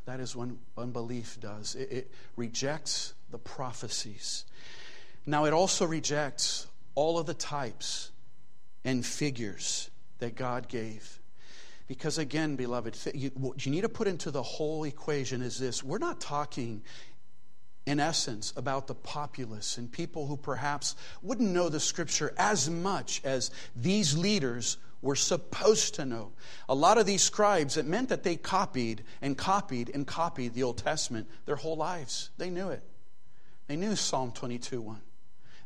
[0.05, 4.45] that is what unbelief does it, it rejects the prophecies.
[5.27, 8.11] Now, it also rejects all of the types
[8.85, 11.19] and figures that God gave.
[11.87, 15.83] Because again, beloved, you, what you need to put into the whole equation is this
[15.83, 16.83] we're not talking
[17.87, 23.21] in essence, about the populace and people who perhaps wouldn't know the scripture as much
[23.25, 26.33] as these leaders were supposed to know.
[26.69, 30.63] A lot of these scribes, it meant that they copied and copied and copied the
[30.63, 32.31] Old Testament their whole lives.
[32.39, 32.83] They knew it.
[33.67, 35.01] They knew Psalm 22 1.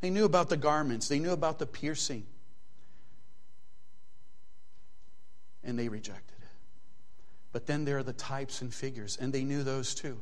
[0.01, 2.27] They knew about the garments, they knew about the piercing.
[5.65, 6.49] And they rejected it.
[7.53, 10.21] But then there are the types and figures, and they knew those too.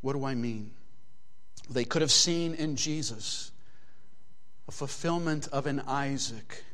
[0.00, 0.72] What do I mean?
[1.70, 3.50] They could have seen in Jesus
[4.66, 6.64] a fulfillment of an Isaac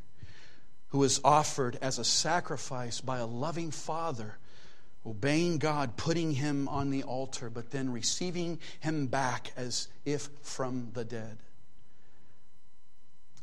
[0.89, 4.39] who was offered as a sacrifice by a loving father,
[5.07, 10.91] obeying God, putting him on the altar, but then receiving him back as if from
[10.95, 11.39] the dead.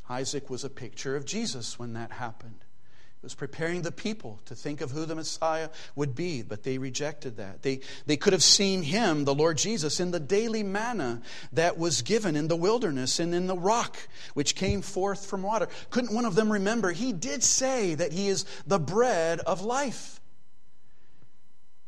[0.08, 4.54] Isaac was a picture of Jesus when that happened It was preparing the people to
[4.56, 7.62] think of who the Messiah would be, but they rejected that.
[7.62, 12.02] They, they could have seen him, the Lord Jesus, in the daily manna that was
[12.02, 13.96] given in the wilderness and in the rock
[14.34, 15.68] which came forth from water.
[15.90, 16.90] Couldn't one of them remember?
[16.90, 20.20] He did say that he is the bread of life.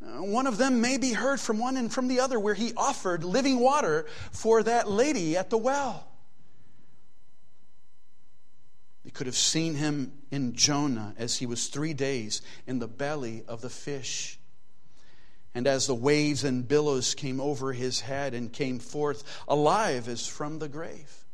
[0.04, 2.72] Uh, one of them may be heard from one and from the other, where he
[2.76, 6.06] offered living water for that lady at the well.
[9.04, 13.44] They could have seen him in Jonah as he was three days in the belly
[13.46, 14.38] of the fish.
[15.54, 20.26] And as the waves and billows came over his head and came forth alive as
[20.26, 21.24] from the grave.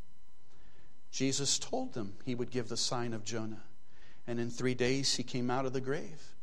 [1.11, 3.63] Jesus told them he would give the sign of Jonah.
[4.27, 6.35] And in three days he came out of the grave.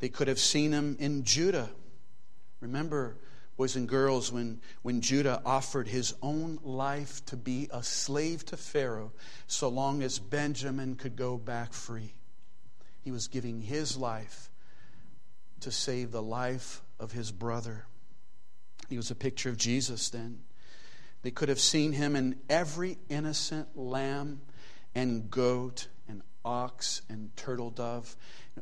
[0.00, 1.70] They could have seen him in Judah.
[2.60, 3.16] Remember,
[3.56, 8.56] boys and girls, when, when Judah offered his own life to be a slave to
[8.56, 9.12] Pharaoh
[9.46, 12.14] so long as Benjamin could go back free.
[13.02, 14.50] He was giving his life
[15.60, 17.84] to save the life of his brother.
[18.88, 20.40] He was a picture of Jesus then.
[21.22, 24.40] They could have seen him in every innocent lamb
[24.94, 25.88] and goat
[26.44, 28.16] ox and turtle dove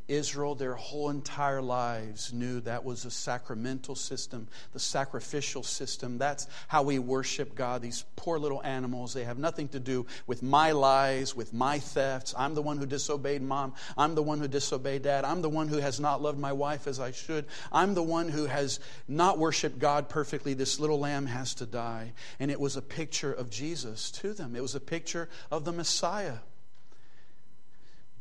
[0.06, 6.18] Israel, their whole entire lives, knew that was a sacramental system, the sacrificial system.
[6.18, 7.82] That's how we worship God.
[7.82, 12.34] These poor little animals, they have nothing to do with my lies, with my thefts.
[12.36, 13.74] I'm the one who disobeyed mom.
[13.96, 15.24] I'm the one who disobeyed dad.
[15.24, 17.46] I'm the one who has not loved my wife as I should.
[17.72, 20.54] I'm the one who has not worshiped God perfectly.
[20.54, 22.12] This little lamb has to die.
[22.38, 25.72] And it was a picture of Jesus to them, it was a picture of the
[25.72, 26.38] Messiah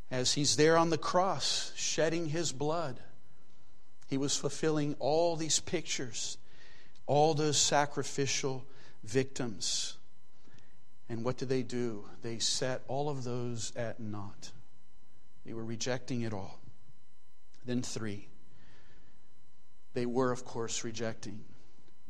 [0.10, 3.00] as he's there on the cross shedding his blood.
[4.08, 6.38] He was fulfilling all these pictures,
[7.06, 8.66] all those sacrificial
[9.04, 9.98] victims.
[11.10, 12.06] And what did they do?
[12.22, 14.52] They set all of those at naught.
[15.46, 16.60] They were rejecting it all.
[17.66, 18.28] Then, three,
[19.94, 21.44] they were, of course, rejecting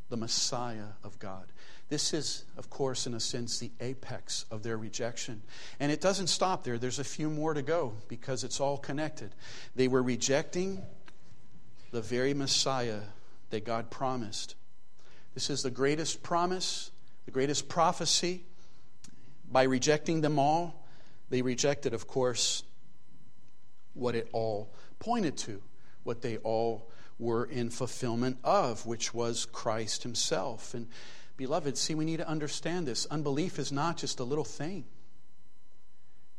[0.10, 1.52] the Messiah of God.
[1.90, 5.42] This is, of course, in a sense, the apex of their rejection.
[5.80, 6.78] And it doesn't stop there.
[6.78, 9.34] There's a few more to go because it's all connected.
[9.76, 10.82] They were rejecting
[11.92, 13.02] the very Messiah
[13.52, 14.56] that God promised.
[15.34, 16.92] This is the greatest promise,
[17.26, 18.44] the greatest prophecy.
[19.50, 20.86] By rejecting them all,
[21.30, 22.64] they rejected, of course,
[23.94, 25.62] what it all pointed to,
[26.04, 26.90] what they all
[27.20, 30.74] were in fulfillment of, which was Christ Himself.
[30.74, 30.88] And
[31.38, 33.06] Beloved, see, we need to understand this.
[33.06, 34.86] Unbelief is not just a little thing.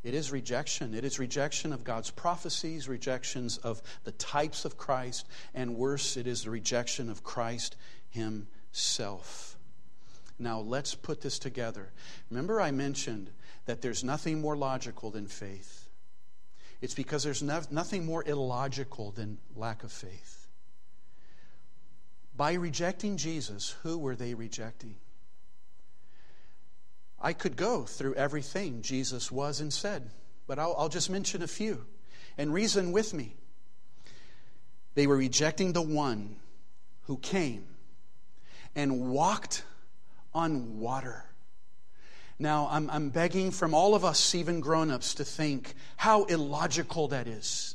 [0.02, 0.92] It is rejection.
[0.92, 6.26] It is rejection of God's prophecies, rejections of the types of Christ, and worse, it
[6.26, 7.76] is the rejection of Christ
[8.10, 9.56] Himself.
[10.38, 11.92] Now, let's put this together.
[12.30, 13.30] Remember, I mentioned
[13.66, 15.88] that there's nothing more logical than faith.
[16.80, 20.37] It's because there's no, nothing more illogical than lack of faith.
[22.38, 24.94] By rejecting Jesus, who were they rejecting?
[27.20, 30.08] I could go through everything Jesus was and said,
[30.46, 31.84] but I'll, I'll, just mention a few
[32.38, 33.34] and reason with me.
[34.94, 36.36] They were rejecting the one
[37.02, 37.66] who came
[38.76, 39.64] and walked
[40.32, 41.24] on water.
[42.38, 47.08] Now, I'm, I'm begging from all of us, even grown ups, to think how illogical
[47.08, 47.74] that is.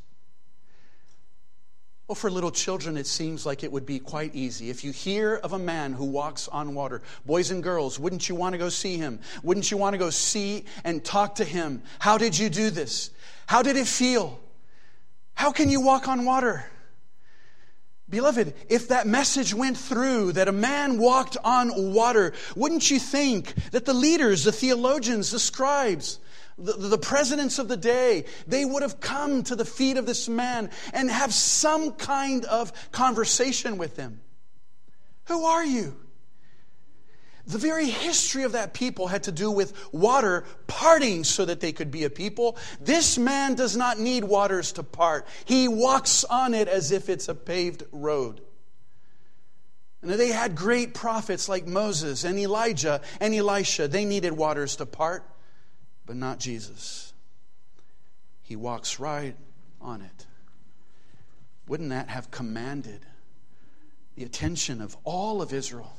[2.14, 4.70] Well, for little children, it seems like it would be quite easy.
[4.70, 8.36] If you hear of a man who walks on water, boys and girls, wouldn't you
[8.36, 9.20] want to go see him?
[9.42, 11.82] Wouldn't you want to go see and talk to him?
[11.98, 13.10] How did you do this?
[13.48, 14.40] How did it feel?
[15.34, 16.70] How can you walk on water?
[18.08, 23.56] Beloved, if that message went through that a man walked on water, wouldn't you think
[23.72, 26.20] that the leaders, the theologians, the scribes,
[26.58, 30.30] the, the presidents of the day, they would have come to the feet of this
[30.30, 34.22] man and have some kind of conversation with him.
[35.26, 35.98] Who are you?
[37.46, 41.74] The very history of that people had to do with water parting so that they
[41.74, 42.58] could be a people.
[42.80, 45.28] This man does not need waters to part.
[45.44, 48.40] He walks on it as if it's a paved road.
[50.02, 53.88] And they had great prophets like Moses and Elijah and Elisha.
[53.90, 55.26] They needed waters to part
[56.06, 57.14] but not Jesus.
[58.42, 59.36] He walks right
[59.82, 60.26] on it.
[61.68, 63.02] Wouldn't that have commanded
[64.16, 65.94] the attention of all of Israel?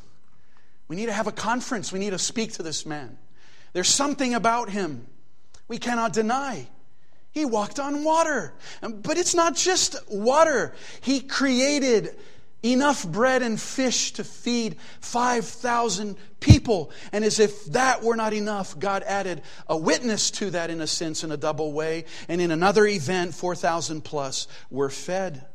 [0.88, 1.92] We need to have a conference.
[1.92, 3.18] We need to speak to this man.
[3.72, 5.06] There's something about him
[5.66, 6.68] we cannot deny.
[7.32, 8.54] He walked on water.
[8.80, 12.14] But it's not just water, he created
[12.64, 16.90] enough bread and fish to feed 5,000 people.
[17.12, 20.86] And as if that were not enough, God added a witness to that in a
[20.86, 22.06] sense, in a double way.
[22.28, 25.46] And in another event, 4,000 plus were fed.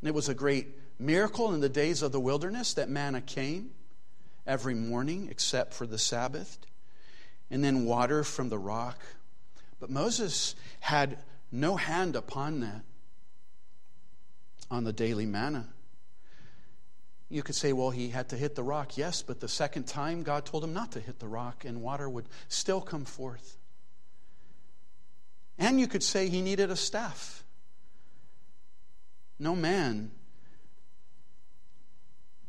[0.00, 3.70] And it was a great miracle in the days of the wilderness that manna came
[4.46, 6.58] every morning except for the Sabbath,
[7.50, 8.98] and then water from the rock.
[9.78, 11.18] But Moses had
[11.50, 12.82] no hand upon that
[14.70, 15.66] on the daily manna.
[17.28, 18.96] You could say, well, he had to hit the rock.
[18.98, 22.08] Yes, but the second time, God told him not to hit the rock, and water
[22.08, 23.56] would still come forth.
[25.58, 27.44] And you could say he needed a staff.
[29.38, 30.10] No man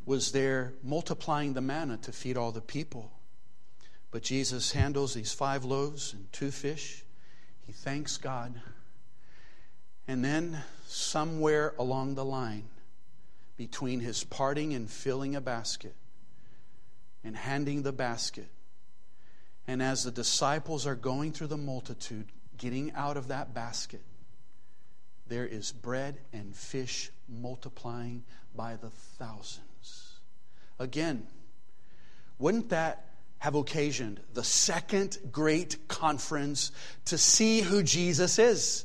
[0.05, 3.11] was there multiplying the manna to feed all the people.
[4.09, 7.03] But Jesus handles these five loaves and two fish.
[7.65, 8.59] He thanks God.
[10.11, 12.65] And then somewhere along the line,
[13.55, 15.95] between his parting and filling a basket
[17.23, 18.49] and handing the basket,
[19.67, 22.25] and as the disciples are going through the multitude,
[22.57, 24.01] getting out of that basket,
[25.27, 30.19] there is bread and fish multiplying by the thousands.
[30.77, 31.25] Again,
[32.37, 33.05] wouldn't that
[33.37, 36.73] have occasioned the second great conference
[37.05, 38.83] to see who Jesus is?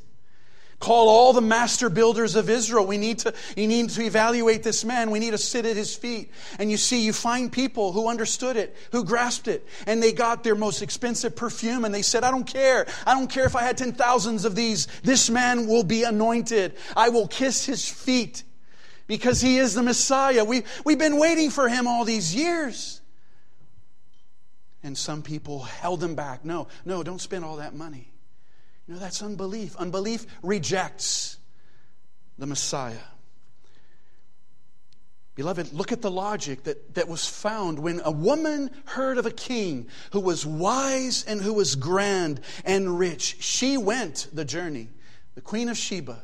[0.78, 2.86] Call all the master builders of Israel.
[2.86, 5.10] We need to, you need to evaluate this man.
[5.10, 6.30] We need to sit at his feet.
[6.58, 10.44] And you see, you find people who understood it, who grasped it, and they got
[10.44, 12.86] their most expensive perfume and they said, I don't care.
[13.06, 14.86] I don't care if I had ten thousands of these.
[15.02, 16.74] This man will be anointed.
[16.94, 18.42] I will kiss his feet
[19.06, 20.44] because he is the Messiah.
[20.44, 23.00] We, we've been waiting for him all these years.
[24.82, 26.44] And some people held him back.
[26.44, 28.12] No, no, don't spend all that money.
[28.88, 29.76] Know, that's unbelief.
[29.76, 31.38] Unbelief rejects
[32.38, 32.96] the Messiah.
[35.34, 39.30] Beloved, look at the logic that, that was found when a woman heard of a
[39.30, 43.36] king who was wise and who was grand and rich.
[43.40, 44.88] She went the journey,
[45.34, 46.22] the Queen of Sheba,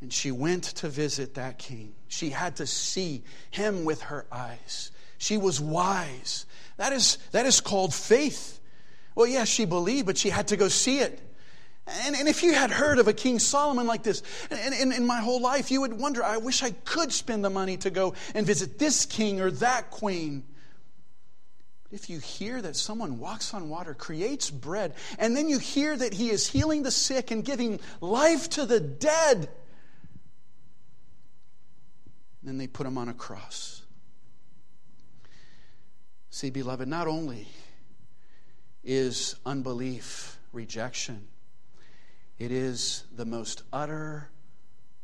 [0.00, 1.94] and she went to visit that king.
[2.08, 4.90] She had to see him with her eyes.
[5.18, 6.44] She was wise.
[6.76, 8.58] That is, that is called faith.
[9.14, 11.20] Well, yes, she believed, but she had to go see it.
[11.86, 15.20] And, and if you had heard of a King Solomon like this, and in my
[15.20, 18.46] whole life, you would wonder, I wish I could spend the money to go and
[18.46, 20.44] visit this king or that queen.
[21.82, 25.94] But if you hear that someone walks on water, creates bread, and then you hear
[25.94, 29.50] that he is healing the sick and giving life to the dead,
[32.42, 33.82] then they put him on a cross.
[36.30, 37.46] See, beloved, not only
[38.82, 41.28] is unbelief rejection,
[42.38, 44.30] it is the most utter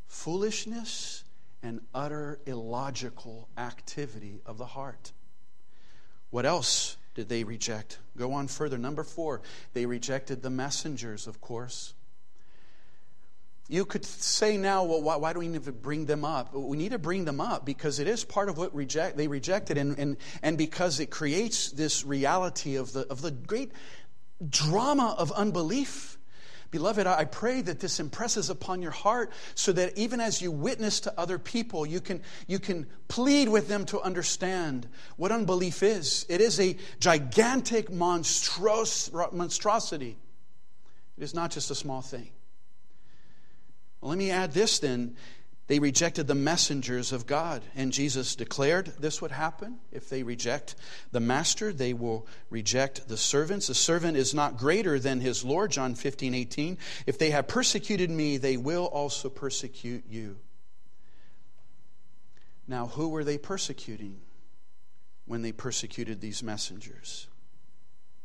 [0.07, 1.25] foolishness
[1.63, 5.13] and utter illogical activity of the heart.
[6.31, 7.99] What else did they reject?
[8.17, 8.79] Go on further.
[8.79, 11.95] Number four, they rejected the messengers, of course.
[13.69, 16.53] You could say now, well, why, why, do we need to bring them up?
[16.53, 19.79] We need to bring them up because it is part of what reject, they rejected,
[19.79, 23.71] and, and, and because it creates this reality of the, of the great
[24.49, 26.19] drama of unbelief
[26.71, 31.01] Beloved, I pray that this impresses upon your heart so that even as you witness
[31.01, 36.25] to other people, you can, you can plead with them to understand what unbelief is.
[36.29, 40.17] It is a gigantic monstros, monstrosity,
[41.19, 42.31] it is not just a small thing.
[44.01, 45.17] Well, let me add this then
[45.71, 47.63] They rejected the messengers of God.
[47.77, 49.79] And Jesus declared this would happen.
[49.93, 50.75] If they reject
[51.13, 53.69] the master, they will reject the servants.
[53.69, 56.77] The servant is not greater than his Lord, John 15, 18.
[57.07, 60.39] If they have persecuted me, they will also persecute you.
[62.67, 64.23] Now, who were they persecuting
[65.27, 67.29] when they persecuted these messengers?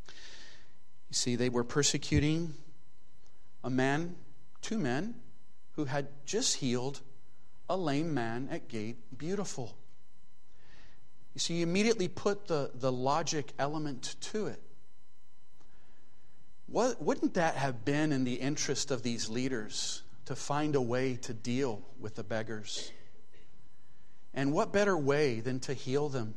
[0.08, 2.56] You see, they were persecuting
[3.64, 4.16] a man,
[4.64, 5.14] two men,
[5.74, 7.02] who had just healed
[7.70, 9.76] a lame man at gate beautiful.
[11.34, 14.61] You see, you immediately put the, the logic element to it.
[16.68, 21.18] What, wouldn't that have been in the interest of these leaders to find a way
[21.24, 22.91] to deal with the beggars?
[24.34, 26.36] And what better way than to heal them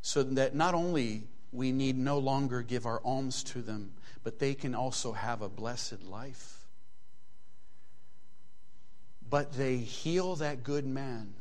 [0.00, 3.92] so that not only we need no longer give our alms to them,
[4.24, 6.61] but they can also have a blessed life?
[9.32, 11.32] But they heal that good man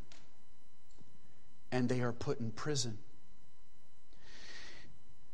[1.73, 2.99] and they are put in prison.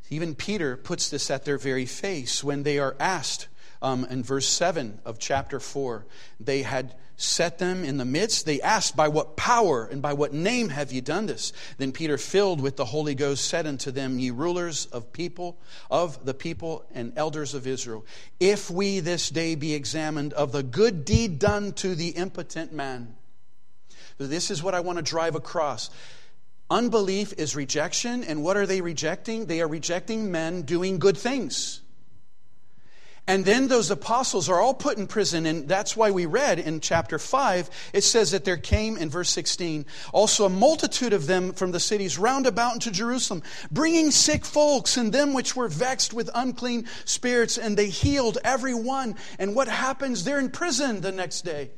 [0.09, 3.47] Even Peter puts this at their very face when they are asked
[3.81, 6.05] um, in verse 7 of chapter 4.
[6.39, 8.45] They had set them in the midst.
[8.45, 11.51] They asked, By what power and by what name have ye done this?
[11.77, 15.57] Then Peter, filled with the Holy Ghost, said unto them, Ye rulers of people,
[15.89, 18.05] of the people and elders of Israel,
[18.39, 23.15] if we this day be examined of the good deed done to the impotent man.
[24.19, 25.89] This is what I want to drive across.
[26.69, 29.45] Unbelief is rejection, and what are they rejecting?
[29.45, 31.81] They are rejecting men doing good things.
[33.29, 36.79] And then those apostles are all put in prison, and that's why we read in
[36.79, 41.51] chapter 5, it says that there came, in verse 16, also a multitude of them
[41.51, 46.13] from the cities round about into Jerusalem, bringing sick folks and them which were vexed
[46.13, 49.15] with unclean spirits, and they healed every one.
[49.37, 50.23] And what happens?
[50.23, 51.71] They're in prison the next day.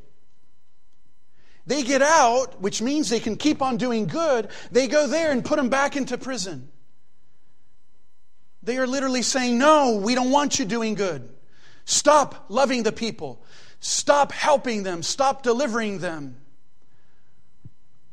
[1.66, 4.50] They get out, which means they can keep on doing good.
[4.72, 6.70] They go there and put them back into prison.
[8.62, 11.28] They are literally saying, No, we don't want you doing good.
[11.90, 13.42] Stop loving the people.
[13.80, 15.02] Stop helping them.
[15.02, 16.38] Stop delivering them.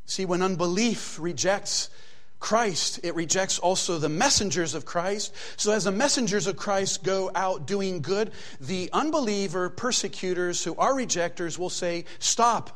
[0.07, 1.91] See, when unbelief rejects
[2.39, 5.35] Christ, it rejects also the messengers of Christ.
[5.59, 10.97] So, as the messengers of Christ go out doing good, the unbeliever persecutors who are
[10.97, 12.71] rejectors will say, Stop.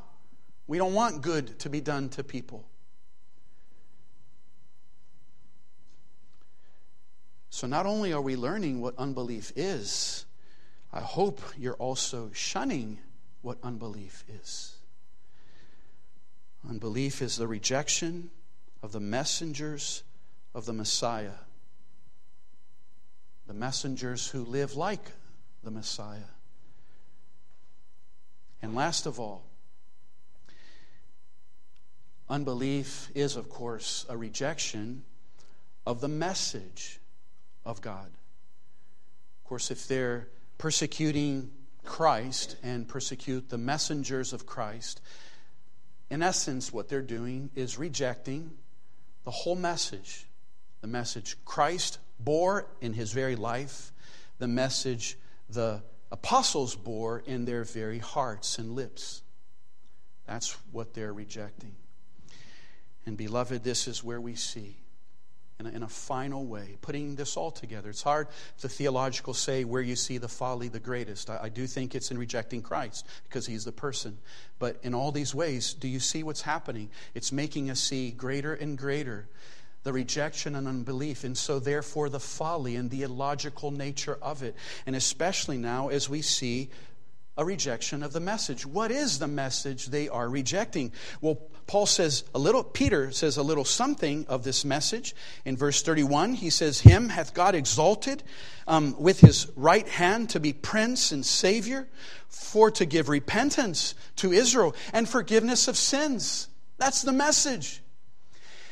[0.66, 2.68] We don't want good to be done to people.
[7.48, 10.26] So, not only are we learning what unbelief is,
[10.92, 12.98] I hope you're also shunning
[13.42, 14.76] what unbelief is.
[16.68, 18.30] Unbelief is the rejection
[18.82, 20.02] of the messengers
[20.54, 21.38] of the Messiah,
[23.46, 25.12] the messengers who live like
[25.62, 26.30] the Messiah.
[28.60, 29.44] And last of all,
[32.28, 35.04] unbelief is, of course, a rejection
[35.86, 37.00] of the message
[37.64, 38.06] of God.
[38.06, 40.28] Of course, if they're
[40.60, 41.50] persecuting
[41.86, 45.00] Christ and persecute the messengers of Christ,
[46.10, 48.50] in essence, what they're doing is rejecting
[49.24, 50.26] the whole message
[50.82, 53.92] the message Christ bore in his very life,
[54.38, 55.82] the message the
[56.12, 59.22] apostles bore in their very hearts and lips.
[60.26, 61.74] That's what they're rejecting.
[63.06, 64.76] And, beloved, this is where we see
[65.60, 67.90] in a, in a final way, putting this all together.
[67.90, 68.28] It's hard
[68.60, 71.30] the theological say where you see the folly the greatest.
[71.30, 74.18] I, I do think it's in rejecting Christ because he's the person.
[74.58, 76.90] But in all these ways, do you see what's happening?
[77.14, 79.28] It's making us see greater and greater
[79.82, 84.54] the rejection and unbelief, and so therefore the folly and the illogical nature of it.
[84.84, 86.68] And especially now as we see
[87.40, 88.66] a rejection of the message.
[88.66, 90.92] What is the message they are rejecting?
[91.22, 91.36] Well,
[91.66, 95.14] Paul says a little, Peter says a little something of this message.
[95.46, 98.22] In verse 31, he says, Him hath God exalted
[98.66, 101.88] um, with his right hand to be prince and savior,
[102.28, 106.46] for to give repentance to Israel and forgiveness of sins.
[106.76, 107.82] That's the message.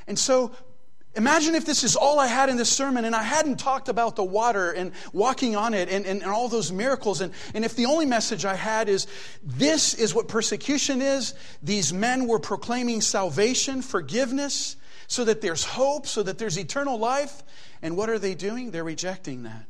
[0.07, 0.51] And so
[1.19, 4.15] Imagine if this is all I had in this sermon and I hadn't talked about
[4.15, 7.21] the water and walking on it and, and, and, all those miracles.
[7.21, 9.09] And, and if the only message I had is
[9.43, 14.77] this is what persecution is, these men were proclaiming salvation, forgiveness,
[15.09, 17.43] so that there's hope, so that there's eternal life.
[17.83, 18.71] And what are they doing?
[18.71, 19.67] They're rejecting that.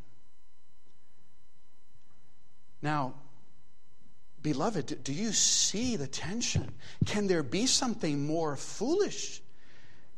[2.83, 3.15] Now,
[4.43, 6.75] beloved, do you see the tension?
[7.07, 9.41] Can there be something more foolish?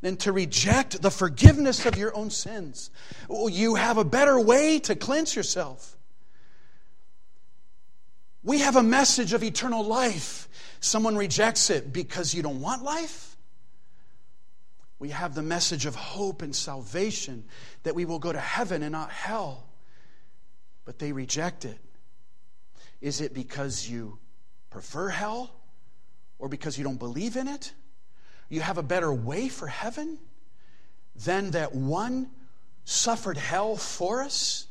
[0.00, 2.90] Than to reject the forgiveness of your own sins.
[3.28, 5.96] You have a better way to cleanse yourself.
[8.42, 10.48] We have a message of eternal life.
[10.80, 13.36] Someone rejects it because you don't want life.
[14.98, 17.44] We have the message of hope and salvation
[17.82, 19.66] that we will go to heaven and not hell.
[20.84, 21.78] But they reject it.
[23.00, 24.18] Is it because you
[24.70, 25.50] prefer hell
[26.38, 27.72] or because you don't believe in it?
[28.50, 30.18] You have a better way for heaven
[31.14, 32.30] than that one
[32.84, 34.66] suffered hell for us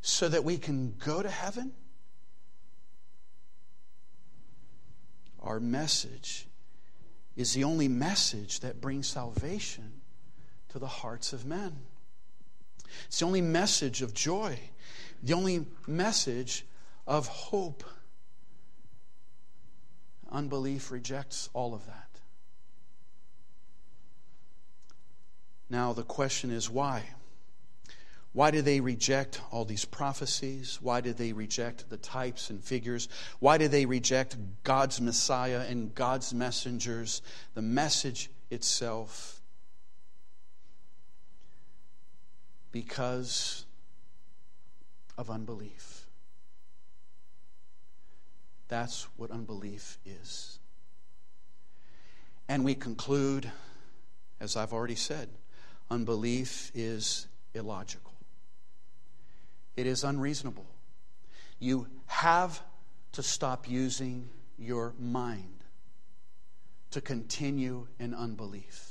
[0.00, 1.72] so that we can go to heaven?
[5.42, 6.46] Our message
[7.36, 10.00] is the only message that brings salvation
[10.70, 11.76] to the hearts of men.
[13.06, 14.58] It's the only message of joy,
[15.22, 16.64] the only message
[17.06, 17.84] of hope.
[20.30, 22.09] Unbelief rejects all of that.
[25.70, 27.04] Now, the question is why?
[28.32, 30.78] Why did they reject all these prophecies?
[30.80, 33.08] Why did they reject the types and figures?
[33.38, 37.22] Why did they reject God's Messiah and God's messengers,
[37.54, 39.40] the message itself?
[42.70, 43.64] Because
[45.18, 46.06] of unbelief.
[48.68, 50.60] That's what unbelief is.
[52.48, 53.50] And we conclude,
[54.38, 55.28] as I've already said,
[55.90, 58.12] unbelief is illogical.
[59.76, 60.66] It is unreasonable.
[61.58, 62.62] You have
[63.12, 64.28] to stop using
[64.58, 65.64] your mind
[66.90, 68.90] to continue in unbelief.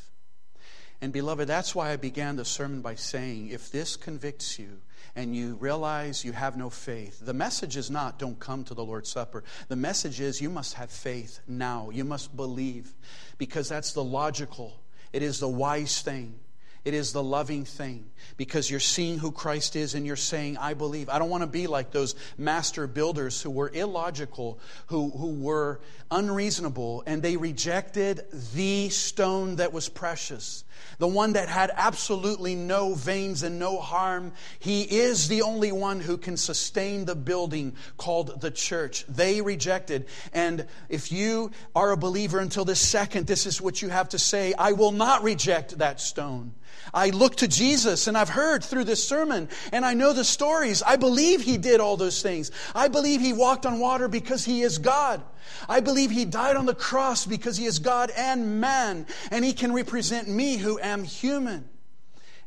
[1.01, 4.81] And, beloved, that's why I began the sermon by saying if this convicts you
[5.15, 8.83] and you realize you have no faith, the message is not don't come to the
[8.83, 9.43] Lord's Supper.
[9.69, 11.89] The message is you must have faith now.
[11.89, 12.93] You must believe
[13.37, 14.81] because that's the logical,
[15.13, 16.39] it is the wise thing.
[16.85, 18.05] It is the loving thing
[18.37, 21.09] because you're seeing who Christ is and you're saying, I believe.
[21.09, 25.81] I don't want to be like those master builders who were illogical, who, who were
[26.09, 30.63] unreasonable, and they rejected the stone that was precious,
[30.97, 34.31] the one that had absolutely no veins and no harm.
[34.59, 39.05] He is the only one who can sustain the building called the church.
[39.07, 40.05] They rejected.
[40.33, 44.19] And if you are a believer until this second, this is what you have to
[44.19, 46.53] say I will not reject that stone.
[46.93, 50.81] I look to Jesus and I've heard through this sermon and I know the stories.
[50.81, 52.51] I believe he did all those things.
[52.73, 55.21] I believe he walked on water because he is God.
[55.67, 59.53] I believe he died on the cross because he is God and man and he
[59.53, 61.69] can represent me who am human.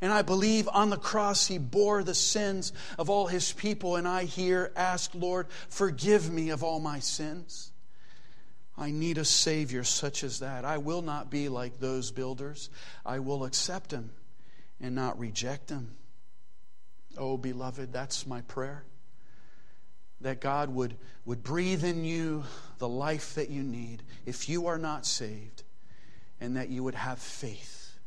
[0.00, 3.96] And I believe on the cross he bore the sins of all his people.
[3.96, 7.71] And I here ask, Lord, forgive me of all my sins.
[8.82, 10.64] I need a Savior such as that.
[10.64, 12.68] I will not be like those builders.
[13.06, 14.10] I will accept Him
[14.80, 15.96] and not reject Him.
[17.16, 18.84] Oh, beloved, that's my prayer.
[20.20, 22.44] That God would, would breathe in you
[22.78, 25.62] the life that you need if you are not saved,
[26.40, 27.98] and that you would have faith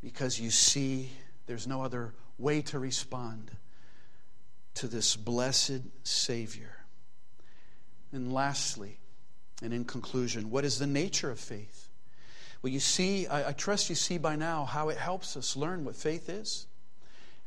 [0.00, 1.10] because you see
[1.46, 3.50] there's no other way to respond
[4.74, 6.76] to this blessed Savior.
[8.12, 8.98] And lastly,
[9.62, 11.88] and in conclusion, what is the nature of faith?
[12.62, 15.84] Well, you see, I, I, trust you see by now how it helps us learn
[15.84, 16.66] what faith is.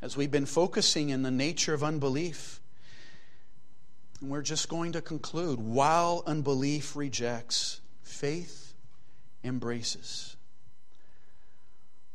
[0.02, 2.60] As we've been focusing in the nature of unbelief,
[4.20, 8.74] and we're just going to conclude while unbelief rejects, faith
[9.44, 10.36] embraces.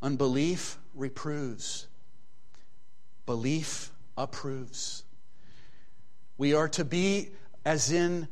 [0.01, 1.87] Unbelief reproves,
[3.25, 5.03] belief approves.
[6.37, 7.29] We are to be
[7.65, 8.27] as in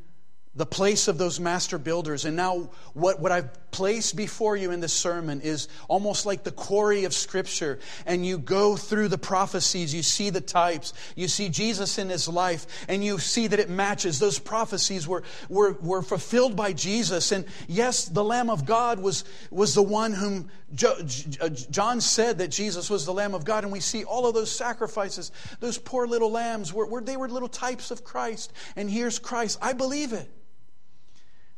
[0.55, 2.25] the place of those master builders.
[2.25, 6.51] And now, what, what I've placed before you in this sermon is almost like the
[6.51, 7.79] quarry of Scripture.
[8.05, 12.27] And you go through the prophecies, you see the types, you see Jesus in his
[12.27, 14.19] life, and you see that it matches.
[14.19, 17.31] Those prophecies were, were, were fulfilled by Jesus.
[17.31, 20.51] And yes, the Lamb of God was, was the one whom
[20.85, 23.63] uh, John said that Jesus was the Lamb of God.
[23.63, 27.27] And we see all of those sacrifices, those poor little lambs, were, were they were
[27.27, 28.53] little types of Christ.
[28.75, 29.57] And here's Christ.
[29.59, 30.29] I believe it.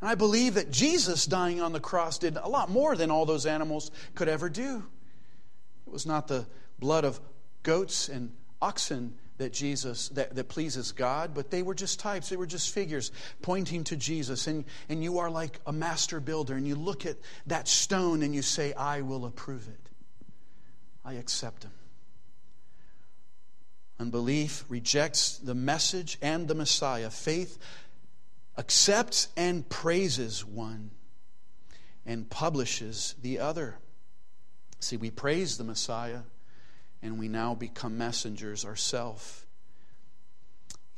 [0.02, 3.26] And I believe that Jesus dying on the cross did a lot more than all
[3.26, 4.84] those animals could ever do.
[5.88, 6.46] It was not the
[6.80, 7.20] blood of
[7.64, 8.32] goats and
[8.62, 12.74] oxen that Jesus that, that pleases God, but they were just types, they were just
[12.74, 14.48] figures pointing to Jesus.
[14.48, 17.18] And, and you are like a master builder, and you look at
[17.48, 19.89] that stone and you say, I will approve it.
[21.04, 21.72] I accept him.
[24.00, 27.10] Unbelief rejects the message and the Messiah.
[27.10, 27.58] Faith
[28.58, 30.91] accepts and praises one
[32.06, 33.78] and publishes the other.
[34.80, 36.22] See, we praise the Messiah
[37.01, 39.45] and we now become messengers ourselves.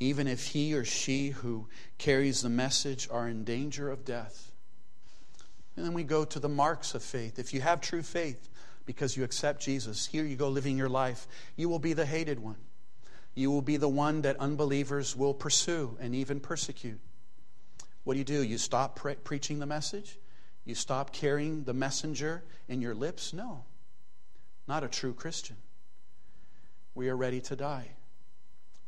[0.00, 4.52] even if he or she who carries the message are in danger of death.
[5.76, 7.38] And then we go to the marks of faith.
[7.38, 8.48] If you have true faith
[8.86, 12.38] because you accept Jesus, here you go living your life, you will be the hated
[12.38, 12.56] one.
[13.34, 17.00] You will be the one that unbelievers will pursue and even persecute.
[18.08, 18.42] What do you do?
[18.42, 20.18] You stop pre- preaching the message?
[20.64, 23.34] You stop carrying the messenger in your lips?
[23.34, 23.64] No,
[24.66, 25.56] not a true Christian.
[26.94, 27.90] We are ready to die.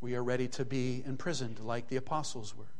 [0.00, 2.72] We are ready to be imprisoned like the apostles were.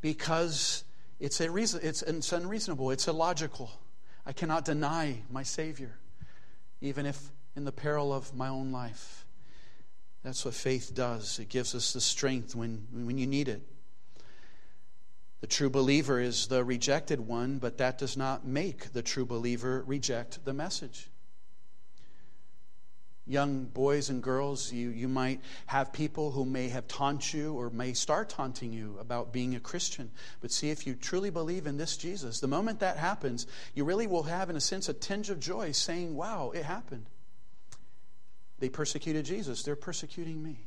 [0.00, 0.84] Because
[1.18, 3.72] it's, a reason, it's, it's unreasonable, it's illogical.
[4.24, 5.96] I cannot deny my Savior,
[6.80, 7.20] even if
[7.56, 9.26] in the peril of my own life.
[10.22, 11.40] That's what faith does.
[11.40, 13.62] It gives us the strength when, when you need it.
[15.42, 19.84] The true believer is the rejected one, but that does not make the true believer
[19.86, 21.10] reject the message
[23.26, 27.70] young boys and girls, you, you might have people who may have taunt you or
[27.70, 30.10] may start taunting you about being a Christian.
[30.40, 34.06] But see, if you truly believe in this Jesus, the moment that happens, you really
[34.06, 37.06] will have, in a sense, a tinge of joy saying, Wow, it happened.
[38.58, 40.58] They persecuted Jesus, they're persecuting me.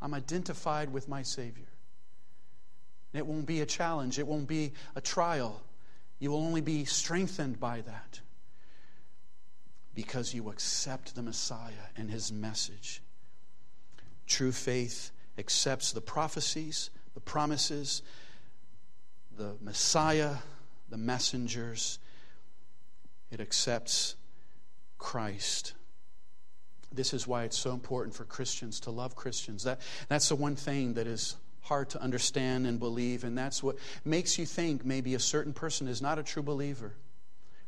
[0.00, 1.66] I'm identified with my Savior.
[3.14, 5.62] It won't be a challenge, it won't be a trial.
[6.18, 8.20] You will only be strengthened by that
[9.94, 13.02] because you accept the Messiah and his message.
[14.26, 18.02] True faith accepts the prophecies, the promises,
[19.36, 20.36] the Messiah,
[20.88, 21.98] the messengers.
[23.30, 24.16] It accepts
[24.98, 25.74] Christ.
[26.92, 29.64] This is why it's so important for Christians to love Christians.
[29.64, 33.76] That, that's the one thing that is hard to understand and believe, and that's what
[34.04, 36.94] makes you think maybe a certain person is not a true believer.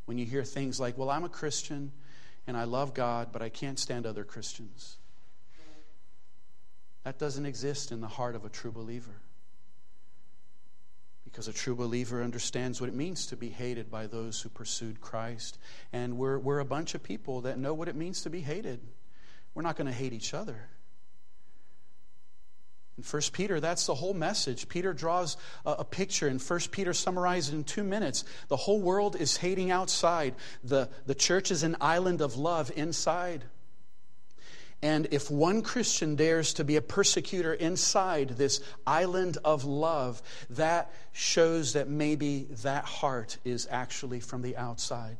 [0.04, 1.92] When you hear things like, Well, I'm a Christian
[2.46, 4.98] and I love God, but I can't stand other Christians.
[7.02, 9.20] That doesn't exist in the heart of a true believer.
[11.24, 15.00] Because a true believer understands what it means to be hated by those who pursued
[15.00, 15.58] Christ.
[15.92, 18.80] And we're, we're a bunch of people that know what it means to be hated.
[19.54, 20.68] We're not going to hate each other.
[22.98, 24.68] In 1 Peter, that's the whole message.
[24.68, 25.36] Peter draws
[25.66, 28.24] a, picture, and 1 Peter summarizes in two minutes.
[28.48, 30.34] The whole world is hating outside,
[30.64, 33.44] the, the church is an island of love inside.
[34.82, 40.92] And if one Christian dares to be a persecutor inside this island of love, that
[41.12, 45.16] shows that maybe that heart is actually from the outside.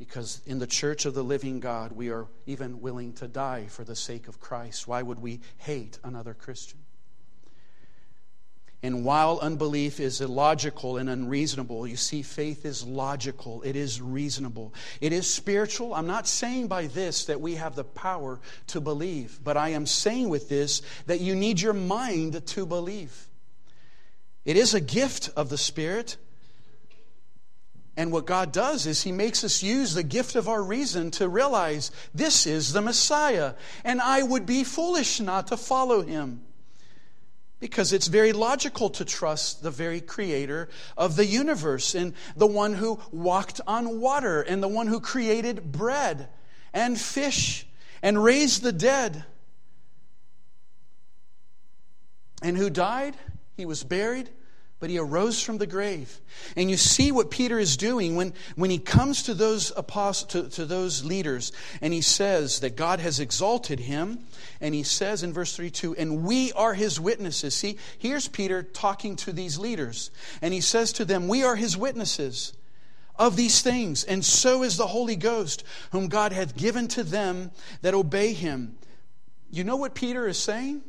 [0.00, 3.84] Because in the church of the living God, we are even willing to die for
[3.84, 4.88] the sake of Christ.
[4.88, 6.78] Why would we hate another Christian?
[8.82, 13.60] And while unbelief is illogical and unreasonable, you see, faith is logical.
[13.60, 14.72] It is reasonable.
[15.02, 15.92] It is spiritual.
[15.92, 19.84] I'm not saying by this that we have the power to believe, but I am
[19.84, 23.28] saying with this that you need your mind to believe.
[24.46, 26.16] It is a gift of the Spirit.
[28.00, 31.28] And what God does is He makes us use the gift of our reason to
[31.28, 33.52] realize this is the Messiah.
[33.84, 36.40] And I would be foolish not to follow Him.
[37.58, 42.72] Because it's very logical to trust the very creator of the universe and the one
[42.72, 46.30] who walked on water and the one who created bread
[46.72, 47.66] and fish
[48.00, 49.26] and raised the dead
[52.40, 53.14] and who died.
[53.58, 54.30] He was buried
[54.80, 56.20] but he arose from the grave.
[56.56, 60.48] And you see what Peter is doing when, when he comes to those apostles, to,
[60.56, 61.52] to those leaders,
[61.82, 64.20] and he says that God has exalted him.
[64.60, 67.54] And he says in verse 32, and we are his witnesses.
[67.54, 70.10] See, here's Peter talking to these leaders.
[70.40, 72.54] And he says to them, We are his witnesses
[73.16, 75.62] of these things, and so is the Holy Ghost,
[75.92, 77.50] whom God hath given to them
[77.82, 78.78] that obey him.
[79.50, 80.82] You know what Peter is saying?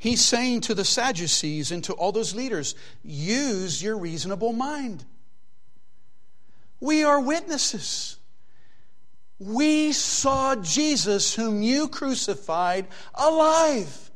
[0.00, 2.74] He's saying to the Sadducees and to all those leaders,
[3.04, 5.04] use your reasonable mind.
[6.80, 8.16] We are witnesses.
[9.38, 14.10] We saw Jesus, whom you crucified, alive.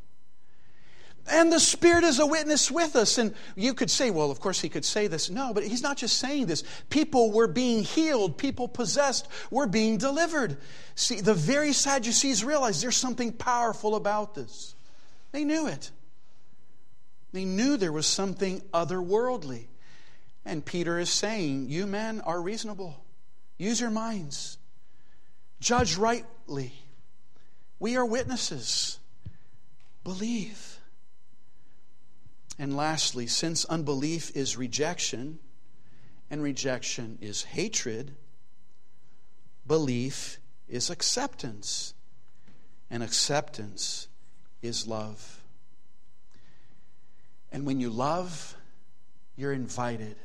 [1.30, 3.18] And the Spirit is a witness with us.
[3.18, 5.28] And you could say, well, of course, he could say this.
[5.28, 6.64] No, but he's not just saying this.
[6.88, 10.56] People were being healed, people possessed were being delivered.
[10.94, 14.73] See, the very Sadducees realized there's something powerful about this.
[15.34, 15.90] They knew it.
[17.32, 19.66] They knew there was something otherworldly.
[20.44, 23.04] And Peter is saying, You men are reasonable.
[23.58, 24.58] Use your minds.
[25.58, 26.72] Judge rightly.
[27.80, 29.00] We are witnesses.
[30.04, 30.78] Believe.
[32.56, 35.40] And lastly, since unbelief is rejection
[36.30, 38.14] and rejection is hatred,
[39.66, 41.92] belief is acceptance
[42.88, 44.06] and acceptance
[44.64, 45.42] is love.
[47.52, 48.56] And when you love,
[49.36, 50.16] you're invited.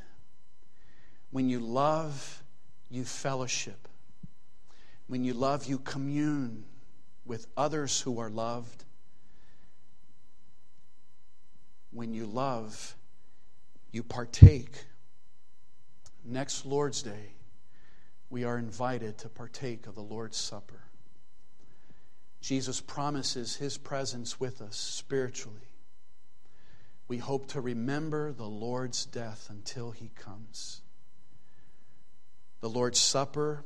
[1.32, 2.44] When you love,
[2.90, 3.88] you fellowship.
[5.08, 6.66] When you love, you commune
[7.26, 8.86] with others who are loved.
[11.92, 12.96] When you love,
[13.92, 14.86] you partake.
[16.24, 17.34] Next Lord's Day,
[18.30, 20.89] we are invited to partake of the Lord's Supper.
[22.42, 25.74] Jesus promises his presence with us spiritually.
[27.08, 30.82] We hope to remember the Lord's death until he comes.
[32.62, 33.66] The Lord's Supper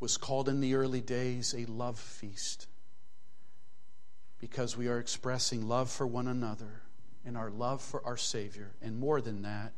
[0.00, 2.66] was called in the early days a love feast
[4.38, 6.82] because we are expressing love for one another
[7.24, 8.72] and our love for our Savior.
[8.82, 9.72] And more than that,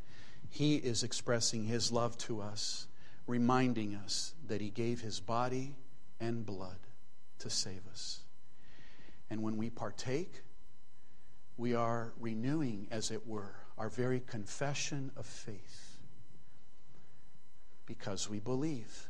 [0.49, 2.89] He is expressing His love to us,
[3.27, 5.77] reminding us that He gave His body
[6.18, 6.86] and blood
[7.41, 8.20] to save us.
[9.30, 10.43] And when we partake,
[11.57, 15.97] we are renewing, as it were, our very confession of faith
[17.87, 19.09] because we believe,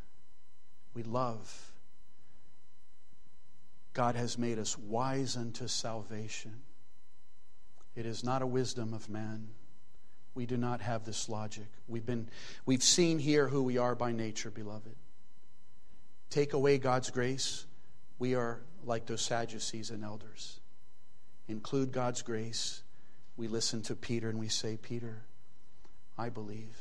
[0.94, 1.72] we love.
[3.94, 6.62] God has made us wise unto salvation.
[7.94, 9.48] It is not a wisdom of man.
[10.34, 11.66] We do not have this logic.
[11.88, 12.28] We've, been,
[12.66, 14.94] we've seen here who we are by nature, beloved.
[16.28, 17.64] Take away God's grace,
[18.18, 20.60] we are like those Sadducees and elders.
[21.48, 22.82] Include God's grace.
[23.36, 25.24] We listen to Peter and we say, Peter,
[26.16, 26.76] I believe.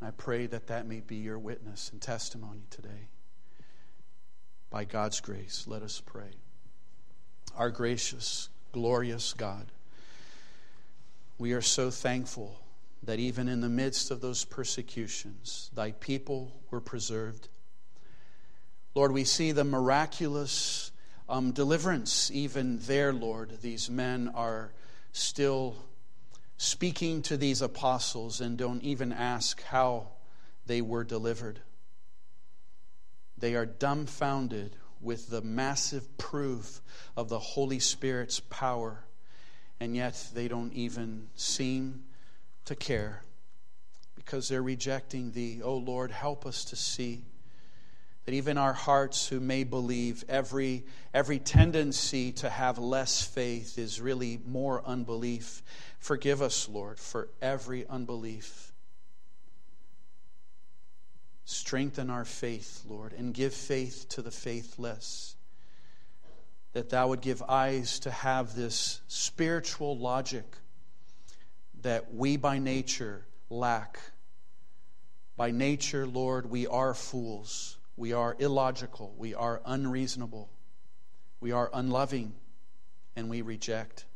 [0.00, 3.08] I pray that that may be your witness and testimony today.
[4.70, 6.32] By God's grace, let us pray.
[7.56, 9.70] Our gracious, glorious God,
[11.38, 12.58] we are so thankful
[13.02, 17.48] that even in the midst of those persecutions, thy people were preserved.
[18.94, 20.90] Lord, we see the miraculous
[21.28, 23.62] um, deliverance even there, Lord.
[23.62, 24.72] These men are
[25.12, 25.76] still
[26.58, 30.08] speaking to these apostles and don't even ask how
[30.66, 31.60] they were delivered.
[33.38, 36.80] They are dumbfounded with the massive proof
[37.16, 39.04] of the Holy Spirit's power,
[39.80, 42.04] and yet they don't even seem
[42.66, 43.22] to care
[44.14, 45.60] because they're rejecting thee.
[45.64, 47.24] Oh Lord, help us to see
[48.24, 54.00] that even our hearts who may believe every every tendency to have less faith is
[54.00, 55.62] really more unbelief
[55.98, 58.72] forgive us lord for every unbelief.
[61.44, 65.36] Strengthen our faith lord and give faith to the faithless
[66.72, 70.44] that thou would give eyes to have this spiritual logic
[71.82, 73.98] that we by nature lack.
[75.36, 79.14] By nature lord we are fools we are illogical.
[79.16, 80.50] We are unreasonable.
[81.40, 82.34] We are unloving.
[83.14, 84.06] And we reject.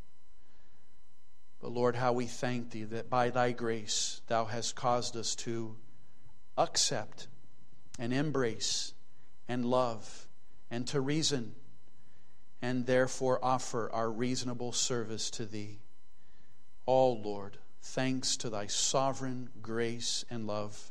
[1.60, 5.76] But Lord, how we thank Thee that by Thy grace Thou hast caused us to
[6.56, 7.28] accept
[7.98, 8.94] and embrace
[9.48, 10.26] and love
[10.70, 11.54] and to reason
[12.62, 15.78] and therefore offer our reasonable service to Thee.
[16.86, 20.90] All, Lord, thanks to Thy sovereign grace and love.